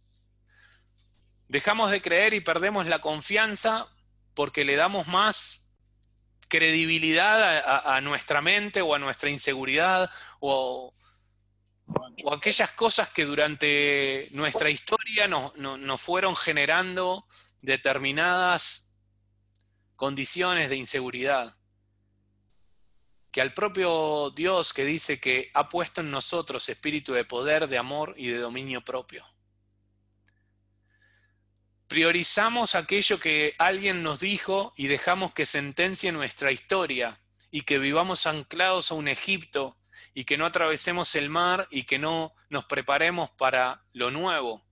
Dejamos 1.48 1.90
de 1.90 2.02
creer 2.02 2.34
y 2.34 2.40
perdemos 2.40 2.86
la 2.86 3.00
confianza 3.00 3.88
porque 4.34 4.64
le 4.64 4.76
damos 4.76 5.08
más 5.08 5.65
credibilidad 6.48 7.86
a, 7.86 8.00
nuestra 8.00 8.40
mente 8.40 8.80
o 8.82 8.94
a 8.94 8.98
nuestra 8.98 9.30
inseguridad 9.30 10.10
o, 10.40 10.94
aquellas 12.32 12.70
cosas 12.72 13.08
que 13.10 13.24
durante 13.24 14.28
nuestra 14.32 14.70
historia 14.70 15.28
nos 15.28 16.00
fueron 16.00 16.34
generando 16.34 17.26
determinadas 17.62 18.96
condiciones 19.94 20.68
de 20.68 20.76
inseguridad. 20.76 21.56
Que 23.30 23.40
al 23.40 23.52
propio 23.52 24.30
Dios 24.30 24.72
que 24.72 24.84
dice 24.84 25.20
que 25.20 25.50
ha 25.52 25.68
puesto 25.68 26.00
en 26.00 26.10
nosotros 26.10 26.68
espíritu 26.68 27.12
de 27.12 27.24
poder, 27.24 27.68
de 27.68 27.78
amor 27.78 28.14
y 28.16 28.28
de 28.28 28.38
dominio 28.38 28.82
propio. 28.82 29.24
Priorizamos 31.88 32.74
aquello 32.74 33.20
que 33.20 33.54
alguien 33.58 34.02
nos 34.02 34.18
dijo 34.18 34.72
y 34.76 34.88
dejamos 34.88 35.32
que 35.32 35.46
sentencie 35.46 36.10
nuestra 36.10 36.50
historia 36.50 37.20
y 37.50 37.62
que 37.62 37.78
vivamos 37.78 38.26
anclados 38.26 38.90
a 38.90 38.94
un 38.94 39.06
Egipto 39.06 39.78
y 40.12 40.24
que 40.24 40.36
no 40.36 40.46
atravesemos 40.46 41.14
el 41.14 41.30
mar 41.30 41.68
y 41.70 41.84
que 41.84 41.98
no 41.98 42.34
nos 42.48 42.64
preparemos 42.64 43.30
para 43.30 43.84
lo 43.92 44.10
nuevo, 44.10 44.66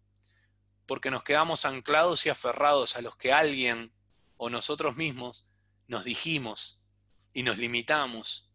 porque 0.86 1.10
nos 1.10 1.22
quedamos 1.22 1.64
anclados 1.64 2.26
y 2.26 2.30
aferrados 2.30 2.96
a 2.96 3.02
los 3.02 3.16
que 3.16 3.32
alguien 3.32 3.92
o 4.36 4.50
nosotros 4.50 4.96
mismos 4.96 5.50
nos 5.86 6.04
dijimos 6.04 6.84
y 7.32 7.44
nos 7.44 7.58
limitamos 7.58 8.50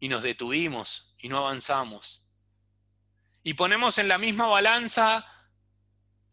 y 0.00 0.08
nos 0.08 0.22
detuvimos 0.22 1.14
y 1.18 1.28
no 1.28 1.38
avanzamos. 1.38 2.24
Y 3.42 3.54
ponemos 3.54 3.98
en 3.98 4.08
la 4.08 4.18
misma 4.18 4.46
balanza 4.46 5.26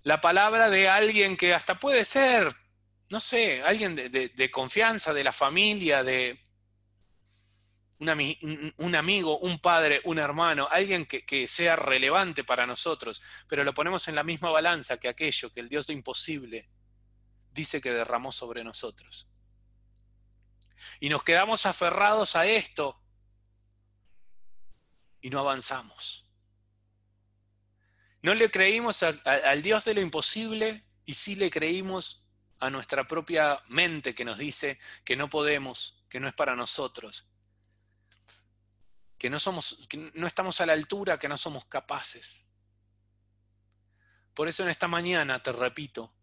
la 0.03 0.21
palabra 0.21 0.69
de 0.69 0.89
alguien 0.89 1.37
que 1.37 1.53
hasta 1.53 1.79
puede 1.79 2.05
ser, 2.05 2.53
no 3.09 3.19
sé, 3.19 3.63
alguien 3.63 3.95
de, 3.95 4.51
confianza, 4.51 5.13
de 5.13 5.23
la 5.23 5.31
familia, 5.31 6.03
de 6.03 6.39
un, 7.99 8.09
amigo, 8.95 9.39
un 9.39 9.59
padre, 9.59 10.01
un 10.03 10.19
hermano, 10.19 10.67
alguien 10.69 11.05
que 11.05 11.47
sea 11.47 11.75
relevante 11.75 12.43
para 12.43 12.67
nosotros, 12.67 13.21
pero 13.47 13.63
lo 13.63 13.73
ponemos 13.73 14.07
en 14.07 14.15
la 14.15 14.23
misma 14.23 14.49
balanza 14.49 14.99
que 14.99 15.07
aquello, 15.07 15.51
que 15.51 15.61
el 15.61 15.69
Dios 15.69 15.87
de 15.87 15.93
imposible 15.93 16.69
dice 17.51 17.79
que 17.79 17.91
derramó 17.91 18.31
sobre 18.31 18.63
nosotros. 18.63 19.29
Y 20.99 21.09
nos 21.09 21.23
quedamos 21.23 21.65
aferrados 21.65 22.35
a 22.35 22.45
esto 22.45 22.99
y 25.21 25.29
no 25.29 25.39
avanzamos. 25.39 26.22
No 28.23 28.33
le 28.33 28.49
creímos 28.49 29.03
al 29.03 29.61
Dios 29.61 29.83
de 29.83 29.93
lo 29.93 30.01
imposible 30.01 30.85
y 31.05 31.13
sí 31.13 31.35
le 31.35 31.51
creímos 31.51 32.23
a 32.59 32.69
nuestra 32.69 33.05
propia 33.05 33.61
mente 33.67 34.15
que 34.15 34.23
nos 34.23 34.37
dice 34.37 34.79
que 35.03 35.17
no 35.17 35.29
podemos, 35.29 36.01
que 36.09 36.21
no 36.21 36.29
es 36.29 36.33
para 36.33 36.55
nosotros, 36.55 37.27
que 39.17 39.29
no, 39.29 39.41
somos, 39.41 39.85
que 39.89 39.97
no 40.13 40.25
estamos 40.25 40.61
a 40.61 40.65
la 40.65 40.71
altura, 40.71 41.19
que 41.19 41.27
no 41.27 41.35
somos 41.35 41.65
capaces. 41.65 42.45
Por 44.33 44.47
eso 44.47 44.63
en 44.63 44.69
esta 44.69 44.87
mañana 44.87 45.43
te 45.43 45.51
repito 45.51 46.15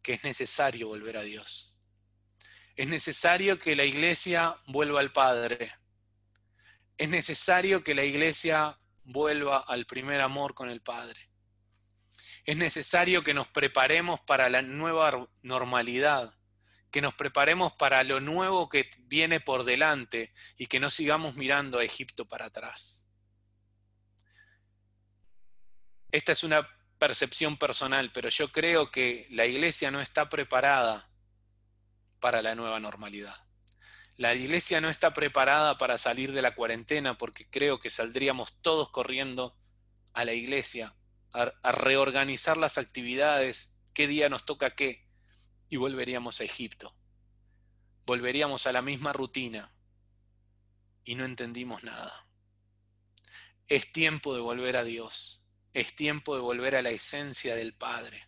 que 0.00 0.14
es 0.14 0.22
necesario 0.22 0.86
volver 0.86 1.16
a 1.16 1.22
Dios. 1.22 1.74
Es 2.76 2.88
necesario 2.88 3.58
que 3.58 3.74
la 3.74 3.84
iglesia 3.84 4.56
vuelva 4.68 5.00
al 5.00 5.12
Padre. 5.12 5.72
Es 6.96 7.08
necesario 7.08 7.82
que 7.82 7.96
la 7.96 8.04
iglesia 8.04 8.78
vuelva 9.08 9.58
al 9.58 9.86
primer 9.86 10.20
amor 10.20 10.54
con 10.54 10.68
el 10.68 10.82
Padre. 10.82 11.18
Es 12.44 12.56
necesario 12.56 13.24
que 13.24 13.34
nos 13.34 13.48
preparemos 13.48 14.20
para 14.20 14.48
la 14.50 14.62
nueva 14.62 15.28
normalidad, 15.42 16.34
que 16.90 17.00
nos 17.00 17.14
preparemos 17.14 17.72
para 17.72 18.04
lo 18.04 18.20
nuevo 18.20 18.68
que 18.68 18.90
viene 19.00 19.40
por 19.40 19.64
delante 19.64 20.32
y 20.56 20.66
que 20.66 20.78
no 20.78 20.90
sigamos 20.90 21.36
mirando 21.36 21.78
a 21.78 21.84
Egipto 21.84 22.26
para 22.26 22.46
atrás. 22.46 23.06
Esta 26.10 26.32
es 26.32 26.44
una 26.44 26.68
percepción 26.98 27.56
personal, 27.58 28.12
pero 28.12 28.28
yo 28.28 28.50
creo 28.52 28.90
que 28.90 29.26
la 29.30 29.46
iglesia 29.46 29.90
no 29.90 30.00
está 30.00 30.28
preparada 30.28 31.10
para 32.20 32.42
la 32.42 32.54
nueva 32.54 32.78
normalidad. 32.78 33.47
La 34.18 34.34
iglesia 34.34 34.80
no 34.80 34.90
está 34.90 35.14
preparada 35.14 35.78
para 35.78 35.96
salir 35.96 36.32
de 36.32 36.42
la 36.42 36.56
cuarentena 36.56 37.16
porque 37.16 37.48
creo 37.48 37.78
que 37.78 37.88
saldríamos 37.88 38.52
todos 38.60 38.90
corriendo 38.90 39.56
a 40.12 40.24
la 40.24 40.34
iglesia 40.34 40.96
a, 41.32 41.72
reorganizar 41.72 42.56
las 42.56 42.78
actividades, 42.78 43.78
qué 43.94 44.08
día 44.08 44.28
nos 44.28 44.44
toca 44.44 44.70
qué, 44.70 45.06
y 45.68 45.76
volveríamos 45.76 46.40
a 46.40 46.44
Egipto. 46.44 46.96
Volveríamos 48.06 48.66
a 48.66 48.72
la 48.72 48.82
misma 48.82 49.12
rutina 49.12 49.72
y 51.04 51.14
no 51.14 51.24
entendimos 51.24 51.84
nada. 51.84 52.26
Es 53.68 53.92
tiempo 53.92 54.34
de 54.34 54.40
volver 54.40 54.76
a 54.76 54.82
Dios. 54.82 55.46
Es 55.74 55.94
tiempo 55.94 56.34
de 56.34 56.40
volver 56.40 56.74
a 56.74 56.82
la 56.82 56.90
esencia 56.90 57.54
del 57.54 57.72
Padre. 57.72 58.26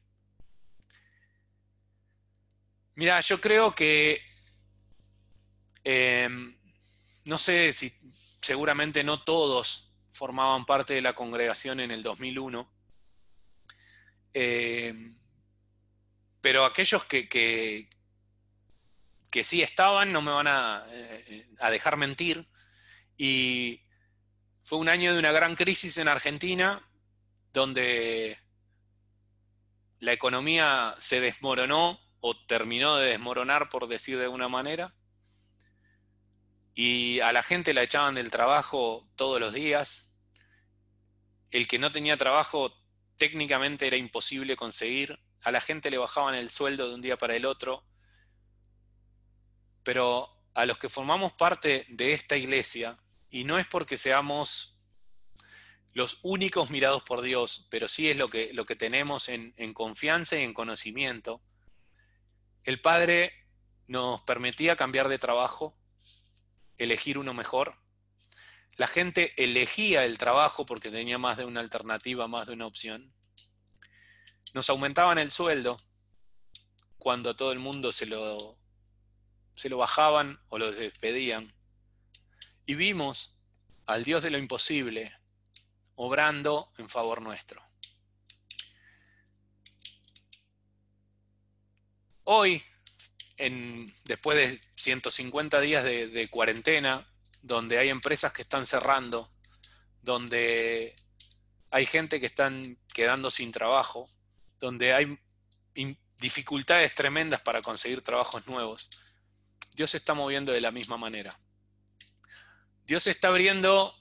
Mira, 2.94 3.20
yo 3.22 3.40
creo 3.40 3.74
que, 3.74 4.22
em, 5.84 6.56
no 7.24 7.38
sé 7.38 7.72
si 7.72 7.92
seguramente 8.40 9.04
no 9.04 9.22
todos 9.22 9.92
formaban 10.12 10.66
parte 10.66 10.94
de 10.94 11.02
la 11.02 11.14
congregación 11.14 11.80
en 11.80 11.90
el 11.90 12.02
2001, 12.02 12.70
em, 14.34 15.16
pero 16.40 16.64
aquellos 16.64 17.04
que, 17.04 17.28
que, 17.28 17.88
sí 19.44 19.62
estaban 19.62 20.12
no 20.12 20.22
me 20.22 20.32
van 20.32 20.46
a, 20.46 20.84
eh, 20.88 21.48
a 21.58 21.70
dejar 21.70 21.96
mentir. 21.96 22.46
Y 23.16 23.82
fue 24.64 24.78
un 24.78 24.88
año 24.88 25.12
de 25.12 25.18
una 25.18 25.32
gran 25.32 25.56
crisis 25.56 25.98
en 25.98 26.08
Argentina, 26.08 26.86
donde 27.52 28.38
la 30.00 30.12
economía 30.12 30.94
se 30.98 31.20
desmoronó 31.20 32.00
o 32.20 32.36
terminó 32.46 32.96
de 32.96 33.10
desmoronar, 33.10 33.68
por 33.68 33.86
decir 33.86 34.18
de 34.18 34.28
una 34.28 34.48
manera, 34.48 34.94
y 36.82 37.20
a 37.20 37.30
la 37.30 37.42
gente 37.42 37.74
la 37.74 37.82
echaban 37.82 38.14
del 38.14 38.30
trabajo 38.30 39.06
todos 39.14 39.38
los 39.38 39.52
días. 39.52 40.16
El 41.50 41.68
que 41.68 41.78
no 41.78 41.92
tenía 41.92 42.16
trabajo 42.16 42.72
técnicamente 43.18 43.86
era 43.86 43.98
imposible 43.98 44.56
conseguir. 44.56 45.20
A 45.44 45.50
la 45.50 45.60
gente 45.60 45.90
le 45.90 45.98
bajaban 45.98 46.34
el 46.34 46.48
sueldo 46.48 46.88
de 46.88 46.94
un 46.94 47.02
día 47.02 47.18
para 47.18 47.36
el 47.36 47.44
otro. 47.44 47.84
Pero 49.82 50.30
a 50.54 50.64
los 50.64 50.78
que 50.78 50.88
formamos 50.88 51.34
parte 51.34 51.84
de 51.90 52.14
esta 52.14 52.38
iglesia, 52.38 52.96
y 53.28 53.44
no 53.44 53.58
es 53.58 53.66
porque 53.66 53.98
seamos 53.98 54.80
los 55.92 56.20
únicos 56.22 56.70
mirados 56.70 57.02
por 57.02 57.20
Dios, 57.20 57.68
pero 57.70 57.88
sí 57.88 58.08
es 58.08 58.16
lo 58.16 58.26
que, 58.26 58.54
lo 58.54 58.64
que 58.64 58.74
tenemos 58.74 59.28
en, 59.28 59.52
en 59.58 59.74
confianza 59.74 60.38
y 60.38 60.44
en 60.44 60.54
conocimiento. 60.54 61.42
El 62.64 62.80
Padre 62.80 63.34
nos 63.86 64.22
permitía 64.22 64.76
cambiar 64.76 65.10
de 65.10 65.18
trabajo, 65.18 65.76
elegir 66.80 67.18
uno 67.18 67.34
mejor. 67.34 67.76
La 68.76 68.86
gente 68.86 69.34
elegía 69.42 70.04
el 70.04 70.16
trabajo 70.16 70.64
porque 70.64 70.90
tenía 70.90 71.18
más 71.18 71.36
de 71.36 71.44
una 71.44 71.60
alternativa, 71.60 72.26
más 72.26 72.46
de 72.46 72.54
una 72.54 72.66
opción. 72.66 73.12
Nos 74.54 74.70
aumentaban 74.70 75.18
el 75.18 75.30
sueldo 75.30 75.76
cuando 76.98 77.30
a 77.30 77.36
todo 77.36 77.52
el 77.52 77.58
mundo 77.58 77.92
se 77.92 78.06
lo, 78.06 78.58
se 79.54 79.68
lo 79.68 79.76
bajaban 79.76 80.40
o 80.48 80.58
lo 80.58 80.72
despedían. 80.72 81.54
Y 82.64 82.74
vimos 82.74 83.42
al 83.84 84.02
Dios 84.02 84.22
de 84.22 84.30
lo 84.30 84.38
imposible, 84.38 85.14
obrando 85.96 86.72
en 86.78 86.88
favor 86.88 87.20
nuestro. 87.20 87.62
Hoy, 92.24 92.62
en, 93.40 93.92
después 94.04 94.36
de 94.36 94.60
150 94.76 95.60
días 95.60 95.82
de, 95.84 96.28
cuarentena, 96.30 97.06
donde 97.42 97.78
hay 97.78 97.88
empresas 97.88 98.32
que 98.32 98.42
están 98.42 98.66
cerrando, 98.66 99.30
donde 100.02 100.94
hay 101.70 101.86
gente 101.86 102.20
que 102.20 102.26
están 102.26 102.78
quedando 102.92 103.30
sin 103.30 103.50
trabajo, 103.50 104.08
donde 104.58 104.92
hay 104.92 105.18
dificultades 106.18 106.94
tremendas 106.94 107.40
para 107.40 107.62
conseguir 107.62 108.02
trabajos 108.02 108.46
nuevos, 108.46 108.88
Dios 109.74 109.90
se 109.90 109.96
está 109.96 110.14
moviendo 110.14 110.52
de 110.52 110.60
la 110.60 110.70
misma 110.70 110.98
manera. 110.98 111.34
Dios 112.86 113.06
está 113.06 113.28
abriendo 113.28 113.94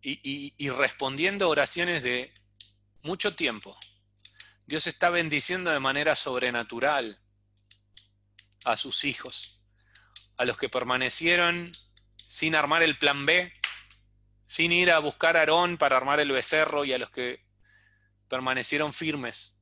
y, 0.00 0.68
respondiendo 0.70 1.48
oraciones 1.48 2.02
de 2.02 2.32
mucho 3.02 3.34
tiempo. 3.34 3.76
Dios 4.66 4.86
está 4.86 5.10
bendiciendo 5.10 5.70
de 5.70 5.80
manera 5.80 6.16
sobrenatural 6.16 7.21
a 8.64 8.76
sus 8.76 9.04
hijos, 9.04 9.60
a 10.36 10.44
los 10.44 10.56
que 10.56 10.68
permanecieron 10.68 11.72
sin 12.28 12.54
armar 12.54 12.82
el 12.82 12.98
plan 12.98 13.26
B, 13.26 13.52
sin 14.46 14.72
ir 14.72 14.90
a 14.90 14.98
buscar 14.98 15.36
a 15.36 15.40
Aarón 15.40 15.78
para 15.78 15.96
armar 15.96 16.20
el 16.20 16.32
becerro 16.32 16.84
y 16.84 16.92
a 16.92 16.98
los 16.98 17.10
que 17.10 17.44
permanecieron 18.28 18.92
firmes 18.92 19.58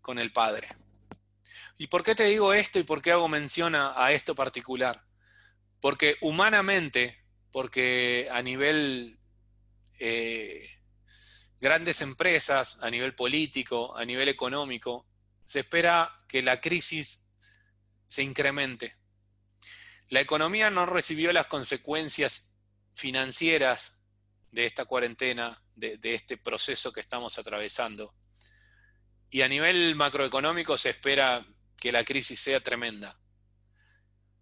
con 0.00 0.18
el 0.18 0.32
Padre. 0.32 0.68
¿Y 1.78 1.86
por 1.86 2.02
qué 2.02 2.14
te 2.14 2.24
digo 2.24 2.52
esto 2.52 2.78
y 2.78 2.82
por 2.82 3.00
qué 3.00 3.12
hago 3.12 3.28
mención 3.28 3.74
a 3.74 4.12
esto 4.12 4.34
particular? 4.34 5.02
Porque 5.80 6.16
humanamente 6.20 7.20
porque 7.52 8.28
a 8.30 8.42
nivel 8.42 9.18
eh, 9.98 10.68
grandes 11.60 12.00
empresas, 12.00 12.78
a 12.82 12.90
nivel 12.90 13.14
político, 13.14 13.96
a 13.96 14.04
nivel 14.04 14.28
económico, 14.28 15.06
se 15.44 15.60
espera 15.60 16.24
que 16.28 16.42
la 16.42 16.60
crisis 16.60 17.26
se 18.10 18.24
incremente. 18.24 18.96
La 20.08 20.20
economía 20.20 20.68
no 20.68 20.84
recibió 20.84 21.32
las 21.32 21.46
consecuencias 21.46 22.56
financieras 22.92 24.00
de 24.50 24.66
esta 24.66 24.84
cuarentena, 24.84 25.62
de, 25.76 25.98
este 26.02 26.36
proceso 26.36 26.92
que 26.92 26.98
estamos 26.98 27.38
atravesando. 27.38 28.12
Y 29.30 29.42
a 29.42 29.48
nivel 29.48 29.94
macroeconómico 29.94 30.76
se 30.76 30.90
espera 30.90 31.46
que 31.76 31.92
la 31.92 32.04
crisis 32.04 32.40
sea 32.40 32.60
tremenda. 32.60 33.16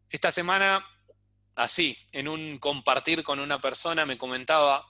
Esta 0.08 0.30
semana 0.30 0.82
así, 1.54 1.98
en 2.10 2.26
un 2.26 2.58
compartir 2.58 3.22
con 3.22 3.38
una 3.38 3.60
persona, 3.60 4.06
me 4.06 4.16
comentaba, 4.16 4.86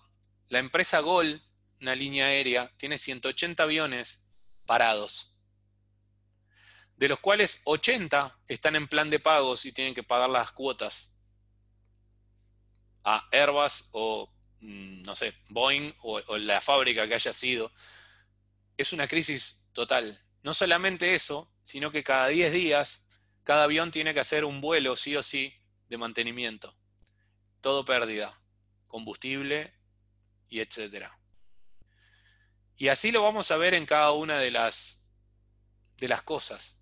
la 0.47 0.61
empresa 0.61 1.01
Gol, 1.01 1.43
una 1.81 1.97
línea 1.97 2.27
aérea, 2.27 2.73
tiene 2.77 2.97
180 2.97 3.61
aviones 3.61 4.31
parados, 4.67 5.38
de 6.99 7.09
los 7.09 7.21
cuales 7.21 7.63
80 7.65 8.41
están 8.49 8.75
en 8.75 8.89
plan 8.89 9.09
de 9.09 9.21
pagos 9.21 9.65
y 9.65 9.73
tienen 9.73 9.95
que 9.95 10.03
pagar 10.03 10.29
las 10.29 10.51
cuotas 10.51 11.17
a 13.05 13.29
Airbus 13.31 13.89
o, 13.93 14.29
mm, 14.61 15.03
no 15.03 15.15
sé, 15.15 15.33
Boeing 15.49 15.95
o, 16.03 16.21
la 16.39 16.61
fábrica 16.61 17.07
que 17.07 17.15
haya 17.15 17.33
sido. 17.33 17.73
Es 18.77 18.93
una 18.93 19.07
crisis 19.07 19.65
total. 19.73 20.21
No 20.43 20.53
solamente 20.53 21.15
eso, 21.15 21.53
sino 21.63 21.93
que 21.93 22.03
cada 22.03 22.27
10 22.29 22.53
días 22.53 23.07
cada 23.45 23.65
avión 23.65 23.93
tiene 23.93 24.13
que 24.13 24.21
hacer 24.21 24.45
un 24.45 24.61
vuelo 24.61 24.97
sí 24.97 25.15
o 25.15 25.23
sí 25.23 25.55
de 25.89 25.99
mantenimiento. 25.99 26.77
Todo 27.61 27.85
pérdida, 27.85 28.43
combustible 28.89 29.73
y 30.49 30.59
etcétera. 30.61 31.17
Y 32.77 32.89
así 32.89 33.13
lo 33.13 33.23
vamos 33.23 33.53
a 33.53 33.57
ver 33.57 33.75
en 33.75 33.87
cada 33.87 34.11
una 34.13 34.39
de 34.41 34.51
las, 34.51 35.07
de 35.97 36.09
las 36.09 36.23
cosas. 36.23 36.78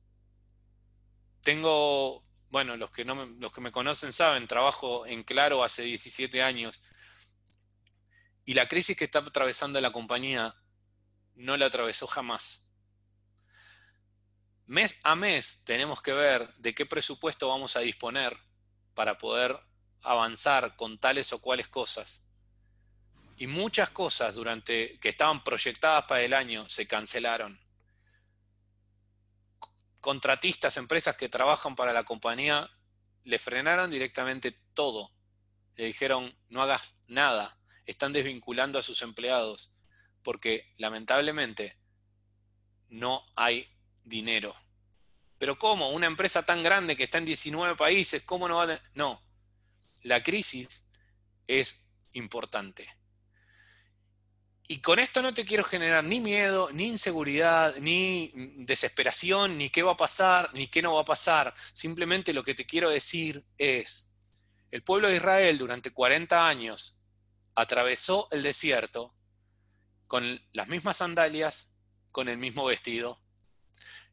Tengo, 1.46 2.24
bueno, 2.50 2.76
los 2.76 2.90
que, 2.90 3.04
no 3.04 3.14
me, 3.14 3.40
los 3.40 3.52
que 3.52 3.60
me 3.60 3.70
conocen 3.70 4.10
saben, 4.10 4.48
trabajo 4.48 5.06
en 5.06 5.22
Claro 5.22 5.62
hace 5.62 5.82
17 5.82 6.42
años 6.42 6.82
y 8.44 8.54
la 8.54 8.66
crisis 8.66 8.96
que 8.96 9.04
está 9.04 9.20
atravesando 9.20 9.80
la 9.80 9.92
compañía 9.92 10.56
no 11.36 11.56
la 11.56 11.66
atravesó 11.66 12.08
jamás. 12.08 12.68
mes 14.64 14.96
a 15.04 15.14
mes 15.14 15.62
tenemos 15.64 16.02
que 16.02 16.14
ver 16.14 16.52
de 16.56 16.74
qué 16.74 16.84
presupuesto 16.84 17.46
vamos 17.46 17.76
a 17.76 17.80
disponer 17.80 18.36
para 18.94 19.16
poder 19.16 19.56
avanzar 20.02 20.74
con 20.74 20.98
tales 20.98 21.32
o 21.32 21.40
cuales 21.40 21.68
cosas. 21.68 22.28
Y 23.36 23.46
muchas 23.46 23.90
cosas 23.90 24.34
durante 24.34 24.98
que 24.98 25.10
estaban 25.10 25.44
proyectadas 25.44 26.06
para 26.06 26.22
el 26.22 26.34
año 26.34 26.68
se 26.68 26.88
cancelaron. 26.88 27.60
Contratistas, 30.06 30.76
empresas 30.76 31.16
que 31.16 31.28
trabajan 31.28 31.74
para 31.74 31.92
la 31.92 32.04
compañía, 32.04 32.70
le 33.24 33.40
frenaron 33.40 33.90
directamente 33.90 34.56
todo. 34.72 35.10
Le 35.74 35.86
dijeron, 35.86 36.32
no 36.48 36.62
hagas 36.62 36.94
nada. 37.08 37.58
Están 37.86 38.12
desvinculando 38.12 38.78
a 38.78 38.82
sus 38.82 39.02
empleados 39.02 39.72
porque 40.22 40.72
lamentablemente 40.76 41.76
no 42.88 43.26
hay 43.34 43.68
dinero. 44.04 44.54
Pero 45.38 45.58
¿cómo? 45.58 45.90
Una 45.90 46.06
empresa 46.06 46.44
tan 46.44 46.62
grande 46.62 46.96
que 46.96 47.02
está 47.02 47.18
en 47.18 47.24
19 47.24 47.74
países, 47.74 48.22
¿cómo 48.22 48.46
no 48.46 48.58
va 48.58 48.74
a... 48.74 48.80
No, 48.94 49.20
la 50.02 50.22
crisis 50.22 50.86
es 51.48 51.92
importante. 52.12 52.95
Y 54.68 54.80
con 54.80 54.98
esto 54.98 55.22
no 55.22 55.32
te 55.32 55.44
quiero 55.44 55.62
generar 55.62 56.02
ni 56.02 56.18
miedo, 56.18 56.70
ni 56.72 56.86
inseguridad, 56.86 57.76
ni 57.76 58.32
desesperación, 58.56 59.56
ni 59.58 59.70
qué 59.70 59.82
va 59.84 59.92
a 59.92 59.96
pasar, 59.96 60.50
ni 60.54 60.66
qué 60.66 60.82
no 60.82 60.94
va 60.94 61.02
a 61.02 61.04
pasar. 61.04 61.54
Simplemente 61.72 62.32
lo 62.32 62.42
que 62.42 62.54
te 62.54 62.66
quiero 62.66 62.90
decir 62.90 63.44
es, 63.58 64.12
el 64.72 64.82
pueblo 64.82 65.08
de 65.08 65.16
Israel 65.16 65.56
durante 65.56 65.92
40 65.92 66.48
años 66.48 67.00
atravesó 67.54 68.28
el 68.32 68.42
desierto 68.42 69.14
con 70.08 70.40
las 70.52 70.66
mismas 70.66 70.96
sandalias, 70.96 71.76
con 72.10 72.28
el 72.28 72.36
mismo 72.36 72.64
vestido. 72.64 73.20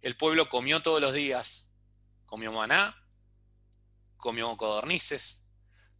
El 0.01 0.16
pueblo 0.18 0.49
comió 0.49 0.84
todos 0.84 1.01
los 1.01 1.14
días, 1.14 1.72
comió 2.28 2.51
maná, 2.51 2.95
comió 4.18 4.56
codornices, 4.56 5.47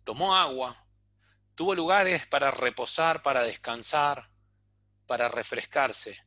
tomó 0.04 0.36
agua, 0.36 0.86
tuvo 1.56 1.74
lugares 1.74 2.28
para 2.28 2.51
reposar, 2.51 3.24
para 3.24 3.41
descansar, 3.43 4.32
para 5.06 5.30
refrescarse. 5.30 6.22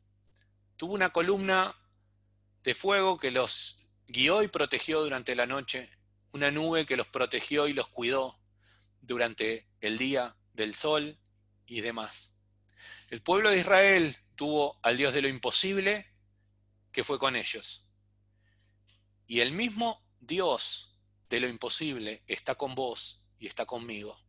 Tuvo 0.75 0.93
una 0.93 1.11
columna 1.11 1.75
de 2.63 2.73
fuego 2.73 3.17
que 3.17 3.31
los 3.31 3.85
guió 4.07 4.43
y 4.43 4.47
protegió 4.47 5.01
durante 5.01 5.35
la 5.35 5.45
noche, 5.45 5.89
una 6.31 6.51
nube 6.51 6.85
que 6.85 6.97
los 6.97 7.07
protegió 7.07 7.67
y 7.67 7.73
los 7.73 7.87
cuidó 7.87 8.39
durante 9.01 9.67
el 9.81 9.97
día 9.97 10.35
del 10.53 10.75
sol 10.75 11.19
y 11.65 11.81
demás. 11.81 12.41
El 13.09 13.21
pueblo 13.21 13.49
de 13.51 13.59
Israel 13.59 14.17
tuvo 14.35 14.79
al 14.83 14.97
Dios 14.97 15.13
de 15.13 15.21
lo 15.21 15.27
imposible 15.27 16.11
que 16.91 17.03
fue 17.03 17.17
con 17.19 17.35
ellos. 17.35 17.89
Y 19.27 19.39
el 19.41 19.51
mismo 19.51 20.03
Dios 20.19 20.97
de 21.29 21.39
lo 21.39 21.47
imposible 21.47 22.23
está 22.27 22.55
con 22.55 22.75
vos 22.75 23.25
y 23.39 23.47
está 23.47 23.65
conmigo. 23.65 24.19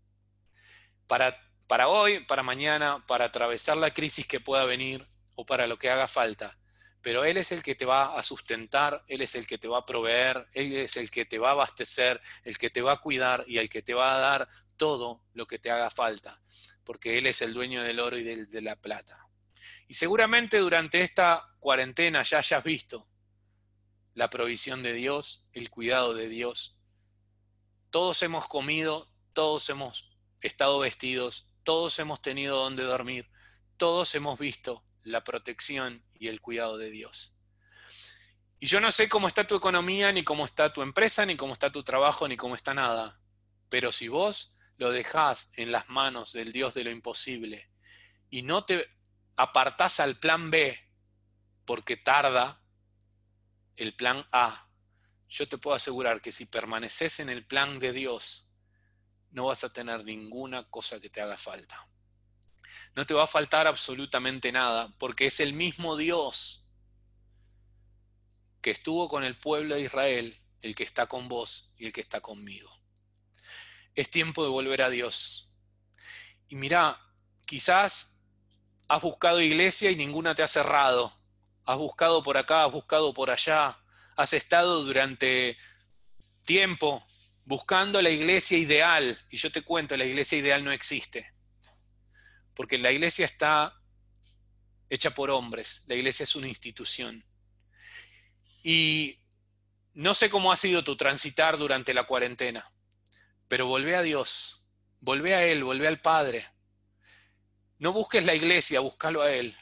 Para 1.06 1.47
para 1.68 1.88
hoy, 1.88 2.20
para 2.20 2.42
mañana, 2.42 3.04
para 3.06 3.26
atravesar 3.26 3.76
la 3.76 3.92
crisis 3.92 4.26
que 4.26 4.40
pueda 4.40 4.64
venir 4.64 5.04
o 5.34 5.44
para 5.46 5.66
lo 5.66 5.78
que 5.78 5.90
haga 5.90 6.06
falta. 6.06 6.58
Pero 7.02 7.24
Él 7.24 7.36
es 7.36 7.52
el 7.52 7.62
que 7.62 7.74
te 7.74 7.84
va 7.84 8.18
a 8.18 8.22
sustentar, 8.22 9.04
Él 9.06 9.20
es 9.20 9.34
el 9.34 9.46
que 9.46 9.58
te 9.58 9.68
va 9.68 9.78
a 9.78 9.86
proveer, 9.86 10.48
Él 10.52 10.72
es 10.72 10.96
el 10.96 11.10
que 11.10 11.26
te 11.26 11.38
va 11.38 11.50
a 11.50 11.52
abastecer, 11.52 12.20
el 12.42 12.58
que 12.58 12.70
te 12.70 12.82
va 12.82 12.92
a 12.92 13.00
cuidar 13.00 13.44
y 13.46 13.58
el 13.58 13.68
que 13.68 13.82
te 13.82 13.94
va 13.94 14.16
a 14.16 14.18
dar 14.18 14.48
todo 14.76 15.22
lo 15.34 15.46
que 15.46 15.58
te 15.58 15.70
haga 15.70 15.90
falta, 15.90 16.40
porque 16.84 17.18
Él 17.18 17.26
es 17.26 17.42
el 17.42 17.52
dueño 17.52 17.82
del 17.82 18.00
oro 18.00 18.16
y 18.16 18.24
de 18.24 18.62
la 18.62 18.76
plata. 18.76 19.28
Y 19.86 19.94
seguramente 19.94 20.58
durante 20.58 21.02
esta 21.02 21.54
cuarentena 21.60 22.22
ya 22.22 22.38
hayas 22.38 22.64
visto 22.64 23.06
la 24.14 24.30
provisión 24.30 24.82
de 24.82 24.94
Dios, 24.94 25.46
el 25.52 25.70
cuidado 25.70 26.14
de 26.14 26.28
Dios. 26.28 26.80
Todos 27.90 28.22
hemos 28.22 28.48
comido, 28.48 29.06
todos 29.32 29.68
hemos 29.70 30.18
estado 30.42 30.78
vestidos, 30.80 31.48
todos 31.68 31.98
hemos 31.98 32.22
tenido 32.22 32.56
donde 32.56 32.82
dormir, 32.82 33.28
todos 33.76 34.14
hemos 34.14 34.38
visto 34.38 34.86
la 35.02 35.22
protección 35.22 36.02
y 36.14 36.28
el 36.28 36.40
cuidado 36.40 36.78
de 36.78 36.88
Dios. 36.88 37.36
Y 38.58 38.68
yo 38.68 38.80
no 38.80 38.90
sé 38.90 39.06
cómo 39.10 39.28
está 39.28 39.46
tu 39.46 39.54
economía, 39.54 40.10
ni 40.10 40.24
cómo 40.24 40.46
está 40.46 40.72
tu 40.72 40.80
empresa, 40.80 41.26
ni 41.26 41.36
cómo 41.36 41.52
está 41.52 41.70
tu 41.70 41.82
trabajo, 41.82 42.26
ni 42.26 42.38
cómo 42.38 42.54
está 42.54 42.72
nada. 42.72 43.20
Pero 43.68 43.92
si 43.92 44.08
vos 44.08 44.56
lo 44.78 44.92
dejás 44.92 45.52
en 45.56 45.70
las 45.70 45.90
manos 45.90 46.32
del 46.32 46.52
Dios 46.52 46.72
de 46.72 46.84
lo 46.84 46.90
imposible 46.90 47.70
y 48.30 48.40
no 48.40 48.64
te 48.64 48.88
apartás 49.36 50.00
al 50.00 50.18
plan 50.18 50.50
B 50.50 50.74
porque 51.66 51.98
tarda 51.98 52.62
el 53.76 53.94
plan 53.94 54.26
A, 54.32 54.70
yo 55.28 55.46
te 55.46 55.58
puedo 55.58 55.76
asegurar 55.76 56.22
que 56.22 56.32
si 56.32 56.46
permaneces 56.46 57.20
en 57.20 57.28
el 57.28 57.44
plan 57.44 57.78
de 57.78 57.92
Dios, 57.92 58.47
no 59.30 59.46
vas 59.46 59.64
a 59.64 59.72
tener 59.72 60.04
ninguna 60.04 60.68
cosa 60.70 61.00
que 61.00 61.10
te 61.10 61.20
haga 61.20 61.36
falta. 61.36 61.88
No 62.94 63.06
te 63.06 63.14
va 63.14 63.24
a 63.24 63.28
faltar 63.28 63.66
absolutamente 63.66 64.50
nada, 64.52 64.94
porque 64.98 65.26
es 65.26 65.40
el 65.40 65.52
mismo 65.52 65.96
Dios 65.96 66.66
que 68.60 68.70
estuvo 68.70 69.08
con 69.08 69.24
el 69.24 69.36
pueblo 69.36 69.76
de 69.76 69.82
Israel, 69.82 70.38
el 70.60 70.74
que 70.74 70.82
está 70.82 71.06
con 71.06 71.28
vos 71.28 71.72
y 71.76 71.86
el 71.86 71.92
que 71.92 72.00
está 72.00 72.20
conmigo. 72.20 72.70
Es 73.94 74.10
tiempo 74.10 74.42
de 74.42 74.50
volver 74.50 74.82
a 74.82 74.90
Dios. 74.90 75.50
Y 76.48 76.56
mira, 76.56 77.00
quizás 77.46 78.20
has 78.88 79.02
buscado 79.02 79.40
iglesia 79.40 79.90
y 79.90 79.96
ninguna 79.96 80.34
te 80.34 80.42
ha 80.42 80.48
cerrado. 80.48 81.14
Has 81.64 81.78
buscado 81.78 82.22
por 82.22 82.36
acá, 82.36 82.64
has 82.64 82.72
buscado 82.72 83.12
por 83.12 83.30
allá. 83.30 83.78
Has 84.16 84.32
estado 84.32 84.82
durante 84.82 85.56
tiempo 86.44 87.06
buscando 87.48 88.02
la 88.02 88.10
iglesia 88.10 88.58
ideal. 88.58 89.18
Y 89.30 89.38
yo 89.38 89.50
te 89.50 89.62
cuento, 89.62 89.96
la 89.96 90.04
iglesia 90.04 90.36
ideal 90.36 90.62
no 90.62 90.70
existe. 90.70 91.32
Porque 92.54 92.76
la 92.76 92.92
iglesia 92.92 93.24
está 93.24 93.74
hecha 94.90 95.10
por 95.10 95.30
hombres. 95.30 95.84
La 95.86 95.94
iglesia 95.94 96.24
es 96.24 96.36
una 96.36 96.46
institución. 96.46 97.24
Y 98.62 99.18
no 99.94 100.12
sé 100.12 100.28
cómo 100.28 100.52
ha 100.52 100.56
sido 100.56 100.84
tu 100.84 100.94
transitar 100.94 101.56
durante 101.56 101.94
la 101.94 102.04
cuarentena, 102.04 102.70
pero 103.48 103.66
volvé 103.66 103.96
a 103.96 104.02
Dios, 104.02 104.68
volvé 105.00 105.34
a 105.34 105.44
Él, 105.46 105.64
volvé 105.64 105.88
al 105.88 106.02
Padre. 106.02 106.46
No 107.78 107.94
busques 107.94 108.26
la 108.26 108.34
iglesia, 108.34 108.80
búscalo 108.80 109.22
a 109.22 109.32
Él. 109.32 109.56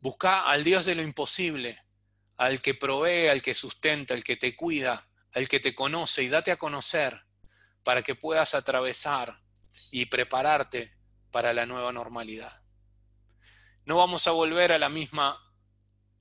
Busca 0.00 0.46
al 0.46 0.62
Dios 0.62 0.84
de 0.84 0.94
lo 0.94 1.02
imposible, 1.02 1.82
al 2.36 2.60
que 2.60 2.74
provee, 2.74 3.28
al 3.28 3.40
que 3.40 3.54
sustenta, 3.54 4.12
al 4.12 4.22
que 4.22 4.36
te 4.36 4.54
cuida, 4.54 5.07
el 5.38 5.48
que 5.48 5.60
te 5.60 5.72
conoce 5.72 6.24
y 6.24 6.28
date 6.28 6.50
a 6.50 6.56
conocer 6.56 7.24
para 7.84 8.02
que 8.02 8.16
puedas 8.16 8.54
atravesar 8.54 9.40
y 9.92 10.06
prepararte 10.06 10.92
para 11.30 11.52
la 11.52 11.64
nueva 11.64 11.92
normalidad. 11.92 12.60
No 13.84 13.96
vamos 13.98 14.26
a 14.26 14.32
volver 14.32 14.72
a 14.72 14.78
la 14.78 14.88
misma 14.88 15.40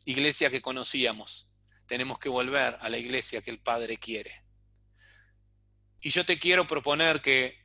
iglesia 0.06 0.52
que 0.52 0.62
conocíamos. 0.62 1.52
Tenemos 1.88 2.20
que 2.20 2.30
volver 2.30 2.78
a 2.80 2.90
la 2.90 3.00
iglesia 3.00 3.42
que 3.42 3.50
el 3.50 3.60
Padre 3.60 3.98
quiere. 3.98 4.44
Y 6.00 6.12
yo 6.12 6.24
te 6.24 6.38
quiero 6.38 6.68
proponer 6.68 7.20
que 7.20 7.58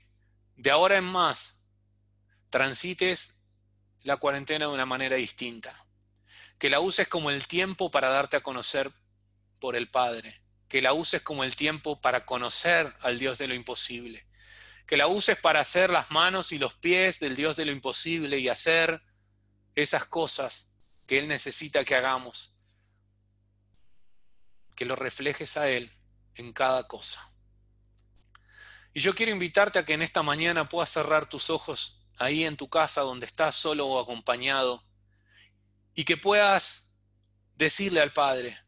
de 0.57 0.71
ahora 0.71 0.97
en 0.97 1.05
más 1.05 1.67
transites 2.49 3.43
la 4.05 4.17
cuarentena 4.17 4.69
de 4.69 4.73
una 4.73 4.87
manera 4.87 5.17
distinta. 5.17 5.87
Que 6.59 6.71
la 6.71 6.81
uses 6.81 7.09
como 7.09 7.31
el 7.31 7.47
tiempo 7.47 7.91
para 7.91 8.09
darte 8.09 8.39
a 8.39 8.43
conocer 8.43 8.91
por 9.61 9.77
el 9.77 9.91
Padre 9.91 10.42
que 10.73 10.81
la 10.81 10.95
uses 10.95 11.21
como 11.21 11.45
el 11.45 11.55
tiempo 11.55 12.01
para 12.01 12.25
conocer 12.25 12.97
al 13.01 13.19
Dios 13.19 13.37
de 13.37 13.47
lo 13.47 13.53
imposible, 13.53 14.27
que 14.87 14.97
la 14.97 15.07
uses 15.07 15.39
para 15.39 15.61
hacer 15.61 15.91
las 15.91 16.11
manos 16.11 16.51
y 16.51 16.59
los 16.59 16.73
pies 16.73 17.21
del 17.21 17.37
Dios 17.37 17.57
de 17.57 17.67
lo 17.67 17.73
imposible 17.73 18.39
y 18.39 18.49
hacer 18.49 19.03
esas 19.75 20.07
cosas 20.07 20.79
que 21.07 21.19
Él 21.19 21.29
necesita 21.29 21.85
que 21.85 21.95
hagamos, 21.95 22.57
que 24.75 24.87
lo 24.87 24.97
reflejes 24.97 25.59
a 25.59 25.69
Él 25.69 25.93
en 26.37 26.55
cada 26.55 26.89
cosa. 26.89 27.21
Y 28.95 29.01
yo 29.01 29.15
quiero 29.15 29.31
invitarte 29.31 29.79
a 29.79 29.85
que 29.85 29.93
en 29.93 30.01
esta 30.01 30.23
mañana 30.23 30.71
puedas 30.71 30.89
cerrar 30.89 31.29
tus 31.29 31.51
ojos 31.51 32.03
ahí 32.17 32.45
en 32.45 32.57
tu 32.57 32.71
casa 32.71 33.03
donde 33.03 33.27
estás 33.27 33.57
solo 33.57 33.87
o 33.89 34.01
acompañado 34.01 34.83
y 35.95 36.07
que 36.07 36.17
puedas 36.17 36.97
decirle 37.57 38.01
al 38.01 38.15
Padre, 38.15 38.59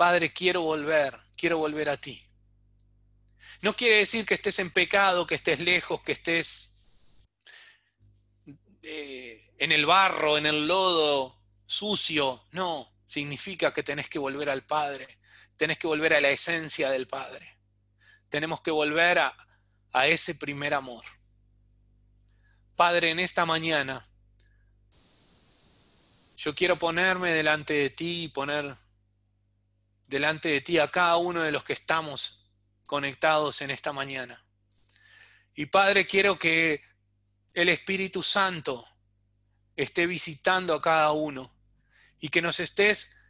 Padre, 0.00 0.32
quiero 0.32 0.62
volver, 0.62 1.14
quiero 1.36 1.58
volver 1.58 1.90
a 1.90 1.98
ti. 1.98 2.26
No 3.60 3.76
quiere 3.76 3.96
decir 3.96 4.24
que 4.24 4.32
estés 4.32 4.58
en 4.58 4.70
pecado, 4.70 5.26
que 5.26 5.34
estés 5.34 5.60
lejos, 5.60 6.00
que 6.00 6.12
estés 6.12 6.74
eh, 8.82 9.52
en 9.58 9.72
el 9.72 9.84
barro, 9.84 10.38
en 10.38 10.46
el 10.46 10.66
lodo, 10.66 11.38
sucio. 11.66 12.46
No, 12.52 12.90
significa 13.04 13.74
que 13.74 13.82
tenés 13.82 14.08
que 14.08 14.18
volver 14.18 14.48
al 14.48 14.62
Padre, 14.62 15.18
tenés 15.58 15.76
que 15.76 15.86
volver 15.86 16.14
a 16.14 16.20
la 16.22 16.30
esencia 16.30 16.88
del 16.88 17.06
Padre. 17.06 17.58
Tenemos 18.30 18.62
que 18.62 18.70
volver 18.70 19.18
a, 19.18 19.36
a 19.92 20.06
ese 20.06 20.34
primer 20.34 20.72
amor. 20.72 21.04
Padre, 22.74 23.10
en 23.10 23.20
esta 23.20 23.44
mañana, 23.44 24.08
yo 26.38 26.54
quiero 26.54 26.78
ponerme 26.78 27.34
delante 27.34 27.74
de 27.74 27.90
ti 27.90 28.22
y 28.22 28.28
poner 28.28 28.78
delante 30.10 30.48
de 30.48 30.60
ti 30.60 30.78
a 30.78 30.90
cada 30.90 31.16
uno 31.16 31.42
de 31.42 31.52
los 31.52 31.62
que 31.62 31.72
estamos 31.72 32.50
conectados 32.84 33.62
en 33.62 33.70
esta 33.70 33.92
mañana. 33.92 34.44
Y 35.54 35.66
Padre, 35.66 36.04
quiero 36.04 36.36
que 36.36 36.82
el 37.54 37.68
Espíritu 37.68 38.20
Santo 38.20 38.84
esté 39.76 40.06
visitando 40.06 40.74
a 40.74 40.80
cada 40.80 41.12
uno 41.12 41.54
y 42.18 42.28
que 42.28 42.42
nos 42.42 42.58
estés, 42.58 43.20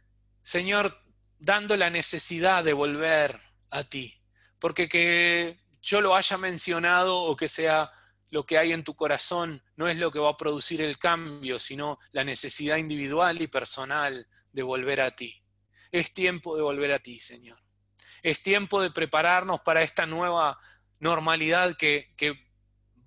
Señor, 0.41 0.99
dando 1.37 1.77
la 1.77 1.91
necesidad 1.91 2.63
de 2.63 2.73
volver 2.73 3.39
a 3.69 3.83
ti. 3.83 4.19
Porque 4.57 4.89
que 4.89 5.59
yo 5.83 6.01
lo 6.01 6.15
haya 6.15 6.37
mencionado 6.37 7.19
o 7.19 7.35
que 7.35 7.47
sea 7.47 7.91
lo 8.31 8.45
que 8.47 8.57
hay 8.57 8.71
en 8.71 8.83
tu 8.83 8.95
corazón 8.95 9.61
no 9.75 9.87
es 9.87 9.97
lo 9.97 10.09
que 10.09 10.19
va 10.19 10.31
a 10.31 10.37
producir 10.37 10.81
el 10.81 10.97
cambio, 10.97 11.59
sino 11.59 11.99
la 12.11 12.23
necesidad 12.23 12.77
individual 12.77 13.39
y 13.39 13.47
personal 13.47 14.25
de 14.51 14.63
volver 14.63 15.01
a 15.01 15.15
ti. 15.15 15.40
Es 15.91 16.13
tiempo 16.13 16.55
de 16.55 16.61
volver 16.61 16.91
a 16.93 16.99
ti, 16.99 17.19
Señor. 17.19 17.57
Es 18.23 18.43
tiempo 18.43 18.81
de 18.81 18.91
prepararnos 18.91 19.61
para 19.61 19.81
esta 19.81 20.05
nueva 20.05 20.59
normalidad 20.99 21.75
que, 21.75 22.13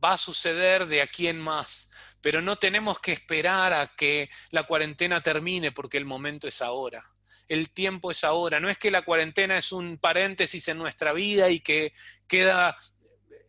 va 0.04 0.12
a 0.12 0.18
suceder 0.18 0.86
de 0.86 1.00
aquí 1.00 1.28
en 1.28 1.40
más. 1.40 1.90
Pero 2.20 2.42
no 2.42 2.56
tenemos 2.56 3.00
que 3.00 3.12
esperar 3.12 3.72
a 3.72 3.94
que 3.96 4.28
la 4.50 4.64
cuarentena 4.64 5.22
termine 5.22 5.72
porque 5.72 5.96
el 5.96 6.04
momento 6.04 6.46
es 6.46 6.60
ahora. 6.60 7.10
El 7.48 7.70
tiempo 7.70 8.10
es 8.10 8.22
ahora. 8.22 8.60
No 8.60 8.68
es 8.68 8.76
que 8.76 8.90
la 8.90 9.02
cuarentena 9.02 9.56
es 9.56 9.72
un 9.72 9.96
paréntesis 9.96 10.68
en 10.68 10.76
nuestra 10.76 11.14
vida 11.14 11.48
y 11.48 11.60
que 11.60 11.94
queda 12.26 12.76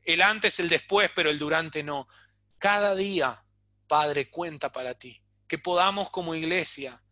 el 0.03 0.21
antes, 0.21 0.61
el 0.61 0.69
después, 0.69 1.11
pero 1.13 1.29
el 1.29 1.38
durante 1.38 1.83
no. 1.83 2.07
Cada 2.57 2.95
día, 2.95 3.43
Padre, 3.86 4.29
cuenta 4.29 4.71
para 4.71 4.93
ti. 4.93 5.21
Que 5.47 5.57
podamos 5.57 6.09
como 6.09 6.36
iglesia 6.36 7.03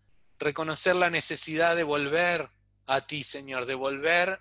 reconocer 0.43 0.95
la 0.95 1.09
necesidad 1.09 1.75
de 1.75 1.83
volver 1.83 2.49
a 2.85 3.01
ti, 3.01 3.23
Señor, 3.23 3.65
de 3.65 3.75
volver 3.75 4.39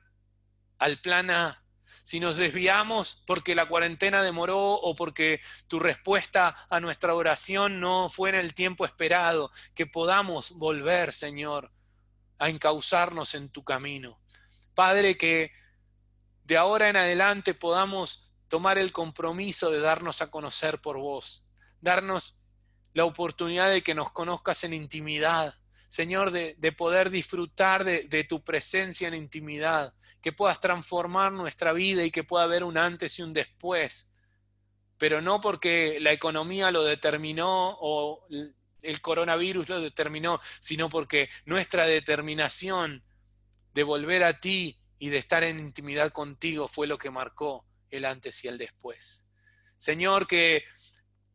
al 0.78 1.00
plan 1.00 1.30
A. 1.30 1.64
Si 2.05 2.18
nos 2.18 2.36
desviamos 2.36 3.22
porque 3.26 3.55
la 3.55 3.68
cuarentena 3.68 4.22
demoró 4.22 4.72
o 4.72 4.94
porque 4.96 5.40
tu 5.68 5.78
respuesta 5.78 6.66
a 6.68 6.80
nuestra 6.80 7.14
oración 7.14 7.80
no 7.80 8.09
fue 8.09 8.30
en 8.30 8.34
el 8.34 8.55
tiempo 8.55 8.84
esperado, 8.84 9.50
que 9.74 9.86
podamos 9.86 10.59
volver, 10.59 11.12
Señor, 11.12 11.70
a 12.38 12.48
encauzarnos 12.48 13.34
en 13.34 13.50
tu 13.50 13.62
camino. 13.62 14.20
Padre, 14.74 15.16
que 15.16 15.53
de 16.44 16.57
ahora 16.57 16.88
en 16.88 16.96
adelante 16.96 17.55
podamos 17.55 18.32
tomar 18.48 18.78
el 18.78 18.92
compromiso 18.92 19.70
de 19.70 19.80
darnos 19.80 20.20
a 20.22 20.30
conocer 20.30 20.80
por 20.80 20.98
vos, 20.98 21.50
darnos 21.80 22.42
la 22.94 23.05
oportunidad 23.05 23.70
de 23.70 23.82
que 23.82 23.94
nos 23.94 24.11
conozcas 24.11 24.64
en 24.64 24.74
intimidad, 24.74 25.57
Señor, 25.93 26.30
de, 26.30 26.72
poder 26.72 27.11
disfrutar 27.11 27.84
de, 27.84 28.24
tu 28.24 28.43
presencia 28.43 29.09
en 29.09 29.14
intimidad, 29.14 29.93
que 30.22 30.32
puedas 30.32 30.59
transformar 30.59 31.32
nuestra 31.32 31.74
vida 31.74 32.03
y 32.03 32.11
que 32.11 32.24
pueda 32.24 32.45
haber 32.45 32.64
un 32.64 32.78
antes 32.78 33.18
y 33.18 33.22
un 33.22 33.34
después, 33.34 34.11
pero 34.97 35.20
no 35.20 35.43
porque 35.43 35.99
la 36.01 36.11
economía 36.11 36.70
lo 36.70 36.82
determinó 36.82 37.76
o 37.78 38.26
el 38.80 39.01
coronavirus 39.03 39.68
lo 39.68 39.82
determinó, 39.82 40.40
sino 40.61 40.88
porque 40.88 41.28
nuestra 41.45 41.84
determinación 41.84 43.05
de 43.74 43.82
volver 43.82 44.24
a 44.24 44.40
ti 44.40 44.80
y 44.99 45.11
de 45.11 45.18
estar 45.18 45.45
en 45.45 45.61
intimidad 45.61 46.11
contigo 46.11 46.68
fue 46.68 46.86
lo 46.86 46.97
que 46.97 47.11
marcó 47.11 47.66
el 47.90 48.07
antes 48.07 48.43
y 48.47 48.49
el 48.49 48.57
después. 48.57 49.26
Señor, 49.76 50.26
que 50.26 50.64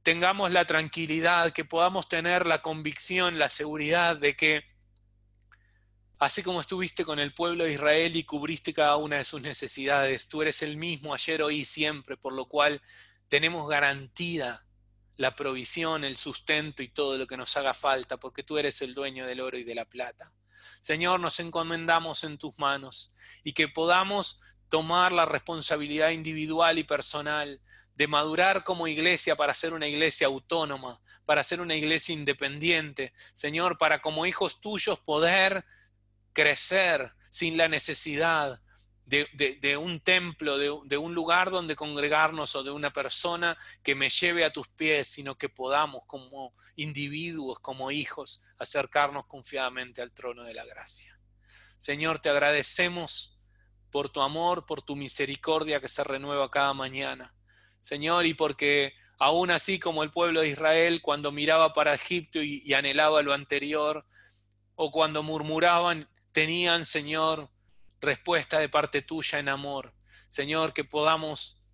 tengamos 0.07 0.51
la 0.51 0.63
tranquilidad, 0.63 1.51
que 1.51 1.65
podamos 1.65 2.07
tener 2.07 2.47
la 2.47 2.61
convicción, 2.61 3.37
la 3.37 3.49
seguridad 3.49 4.15
de 4.15 4.37
que, 4.37 4.63
así 6.17 6.43
como 6.43 6.61
estuviste 6.61 7.03
con 7.03 7.19
el 7.19 7.33
pueblo 7.33 7.65
de 7.65 7.73
Israel 7.73 8.15
y 8.15 8.23
cubriste 8.23 8.71
cada 8.71 8.95
una 8.95 9.17
de 9.17 9.25
sus 9.25 9.41
necesidades, 9.41 10.29
tú 10.29 10.41
eres 10.41 10.61
el 10.61 10.77
mismo 10.77 11.13
ayer, 11.13 11.41
hoy 11.43 11.57
y 11.57 11.65
siempre, 11.65 12.15
por 12.15 12.31
lo 12.31 12.45
cual 12.45 12.81
tenemos 13.27 13.67
garantía 13.67 14.63
la 15.17 15.35
provisión, 15.35 16.05
el 16.05 16.15
sustento 16.15 16.81
y 16.83 16.87
todo 16.87 17.17
lo 17.17 17.27
que 17.27 17.35
nos 17.35 17.57
haga 17.57 17.73
falta, 17.73 18.15
porque 18.15 18.43
tú 18.43 18.57
eres 18.57 18.81
el 18.81 18.93
dueño 18.93 19.27
del 19.27 19.41
oro 19.41 19.57
y 19.57 19.65
de 19.65 19.75
la 19.75 19.89
plata. 19.89 20.31
Señor, 20.79 21.19
nos 21.19 21.37
encomendamos 21.41 22.23
en 22.23 22.37
tus 22.37 22.57
manos 22.59 23.13
y 23.43 23.51
que 23.51 23.67
podamos 23.67 24.39
tomar 24.69 25.11
la 25.11 25.25
responsabilidad 25.25 26.11
individual 26.11 26.79
y 26.79 26.85
personal 26.85 27.59
de 27.97 28.07
madurar 28.07 28.63
como 28.63 28.87
iglesia 28.87 29.35
para 29.35 29.55
ser 29.55 29.73
una 29.73 29.87
iglesia 29.87 30.27
autónoma, 30.27 31.01
para 31.25 31.43
ser 31.43 31.61
una 31.61 31.75
iglesia 31.75 32.13
independiente, 32.13 33.11
Señor, 33.33 33.79
para 33.79 34.01
como 34.01 34.27
hijos 34.27 34.61
tuyos 34.61 34.99
poder 34.99 35.65
crecer 36.31 37.11
sin 37.31 37.57
la 37.57 37.67
necesidad 37.67 38.61
de, 39.07 39.77
un 39.77 39.99
templo, 39.99 40.59
de, 40.59 40.77
de, 40.85 40.97
un 40.97 41.15
lugar 41.15 41.49
donde 41.49 41.75
congregarnos 41.75 42.55
o 42.55 42.63
de 42.63 42.69
una 42.69 42.93
persona 42.93 43.57
que 43.81 43.95
me 43.95 44.09
lleve 44.09 44.45
a 44.45 44.53
tus 44.53 44.67
pies, 44.67 45.07
sino 45.07 45.35
que 45.35 45.49
podamos 45.49 46.03
como 46.05 46.53
individuos, 46.75 47.59
como 47.59 47.89
hijos, 47.89 48.43
acercarnos 48.59 49.25
confiadamente 49.25 50.03
al 50.03 50.11
trono 50.11 50.43
de 50.43 50.53
la 50.53 50.65
gracia. 50.65 51.19
Señor, 51.79 52.19
te 52.19 52.29
agradecemos 52.29 53.39
por 53.89 54.09
tu 54.09 54.21
amor, 54.21 54.67
por 54.67 54.83
tu 54.83 54.95
misericordia 54.95 55.79
que 55.79 55.87
se 55.87 56.03
renueva 56.03 56.51
cada 56.51 56.73
mañana. 56.73 57.33
Señor, 57.81 58.25
y 58.25 58.33
porque 58.33 58.93
aún 59.19 59.51
así 59.51 59.79
como 59.79 60.03
el 60.03 60.11
pueblo 60.11 60.41
de 60.41 60.49
Israel 60.49 61.01
cuando 61.01 61.31
miraba 61.31 61.73
para 61.73 61.93
Egipto 61.93 62.41
y, 62.41 62.73
anhelaba 62.73 63.21
lo 63.21 63.33
anterior, 63.33 64.05
o 64.75 64.91
cuando 64.91 65.23
murmuraban, 65.23 66.07
tenían, 66.31 66.85
Señor, 66.85 67.49
respuesta 67.99 68.59
de 68.59 68.69
parte 68.69 69.01
tuya 69.01 69.39
en 69.39 69.49
amor. 69.49 69.93
Señor, 70.29 70.73
que 70.73 70.83
podamos 70.83 71.65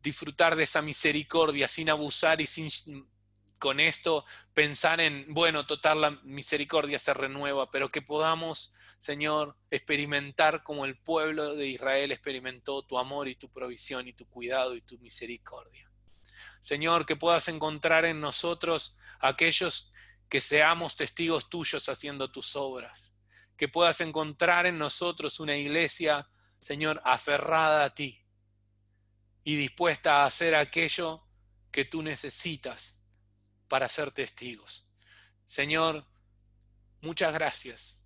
disfrutar 0.00 0.54
de 0.54 0.62
esa 0.62 0.82
misericordia 0.82 1.66
sin 1.66 1.90
abusar 1.90 2.40
y 2.40 2.46
sin 2.46 2.70
con 3.64 3.80
esto 3.80 4.26
pensar 4.52 5.00
en, 5.00 5.24
bueno, 5.32 5.64
total, 5.64 6.02
la 6.02 6.10
misericordia 6.22 6.98
se 6.98 7.14
renueva, 7.14 7.70
pero 7.70 7.88
que 7.88 8.02
podamos, 8.02 8.74
Señor, 8.98 9.56
experimentar 9.70 10.62
como 10.62 10.84
el 10.84 10.98
pueblo 10.98 11.54
de 11.54 11.68
Israel 11.68 12.12
experimentó 12.12 12.82
tu 12.82 12.98
amor 12.98 13.26
y 13.26 13.36
tu 13.36 13.50
provisión 13.50 14.06
y 14.06 14.12
tu 14.12 14.28
cuidado 14.28 14.76
y 14.76 14.82
tu 14.82 14.98
misericordia. 14.98 15.90
Señor, 16.60 17.06
que 17.06 17.16
puedas 17.16 17.48
encontrar 17.48 18.04
en 18.04 18.20
nosotros 18.20 18.98
aquellos 19.18 19.94
que 20.28 20.42
seamos 20.42 20.96
testigos 20.96 21.48
tuyos 21.48 21.88
haciendo 21.88 22.30
tus 22.30 22.56
obras, 22.56 23.14
que 23.56 23.68
puedas 23.68 24.02
encontrar 24.02 24.66
en 24.66 24.76
nosotros 24.76 25.40
una 25.40 25.56
iglesia, 25.56 26.28
Señor, 26.60 27.00
aferrada 27.02 27.84
a 27.84 27.94
ti 27.94 28.26
y 29.42 29.56
dispuesta 29.56 30.16
a 30.16 30.26
hacer 30.26 30.54
aquello 30.54 31.24
que 31.72 31.86
tú 31.86 32.02
necesitas 32.02 33.00
para 33.74 33.88
ser 33.88 34.12
testigos. 34.12 34.84
Señor, 35.44 36.06
muchas 37.00 37.34
gracias 37.34 38.04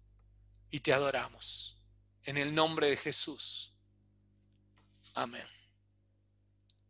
y 0.70 0.80
te 0.80 0.94
adoramos. 0.94 1.76
En 2.22 2.38
el 2.38 2.54
nombre 2.54 2.88
de 2.88 2.96
Jesús. 2.96 3.74
Amén. 5.12 5.57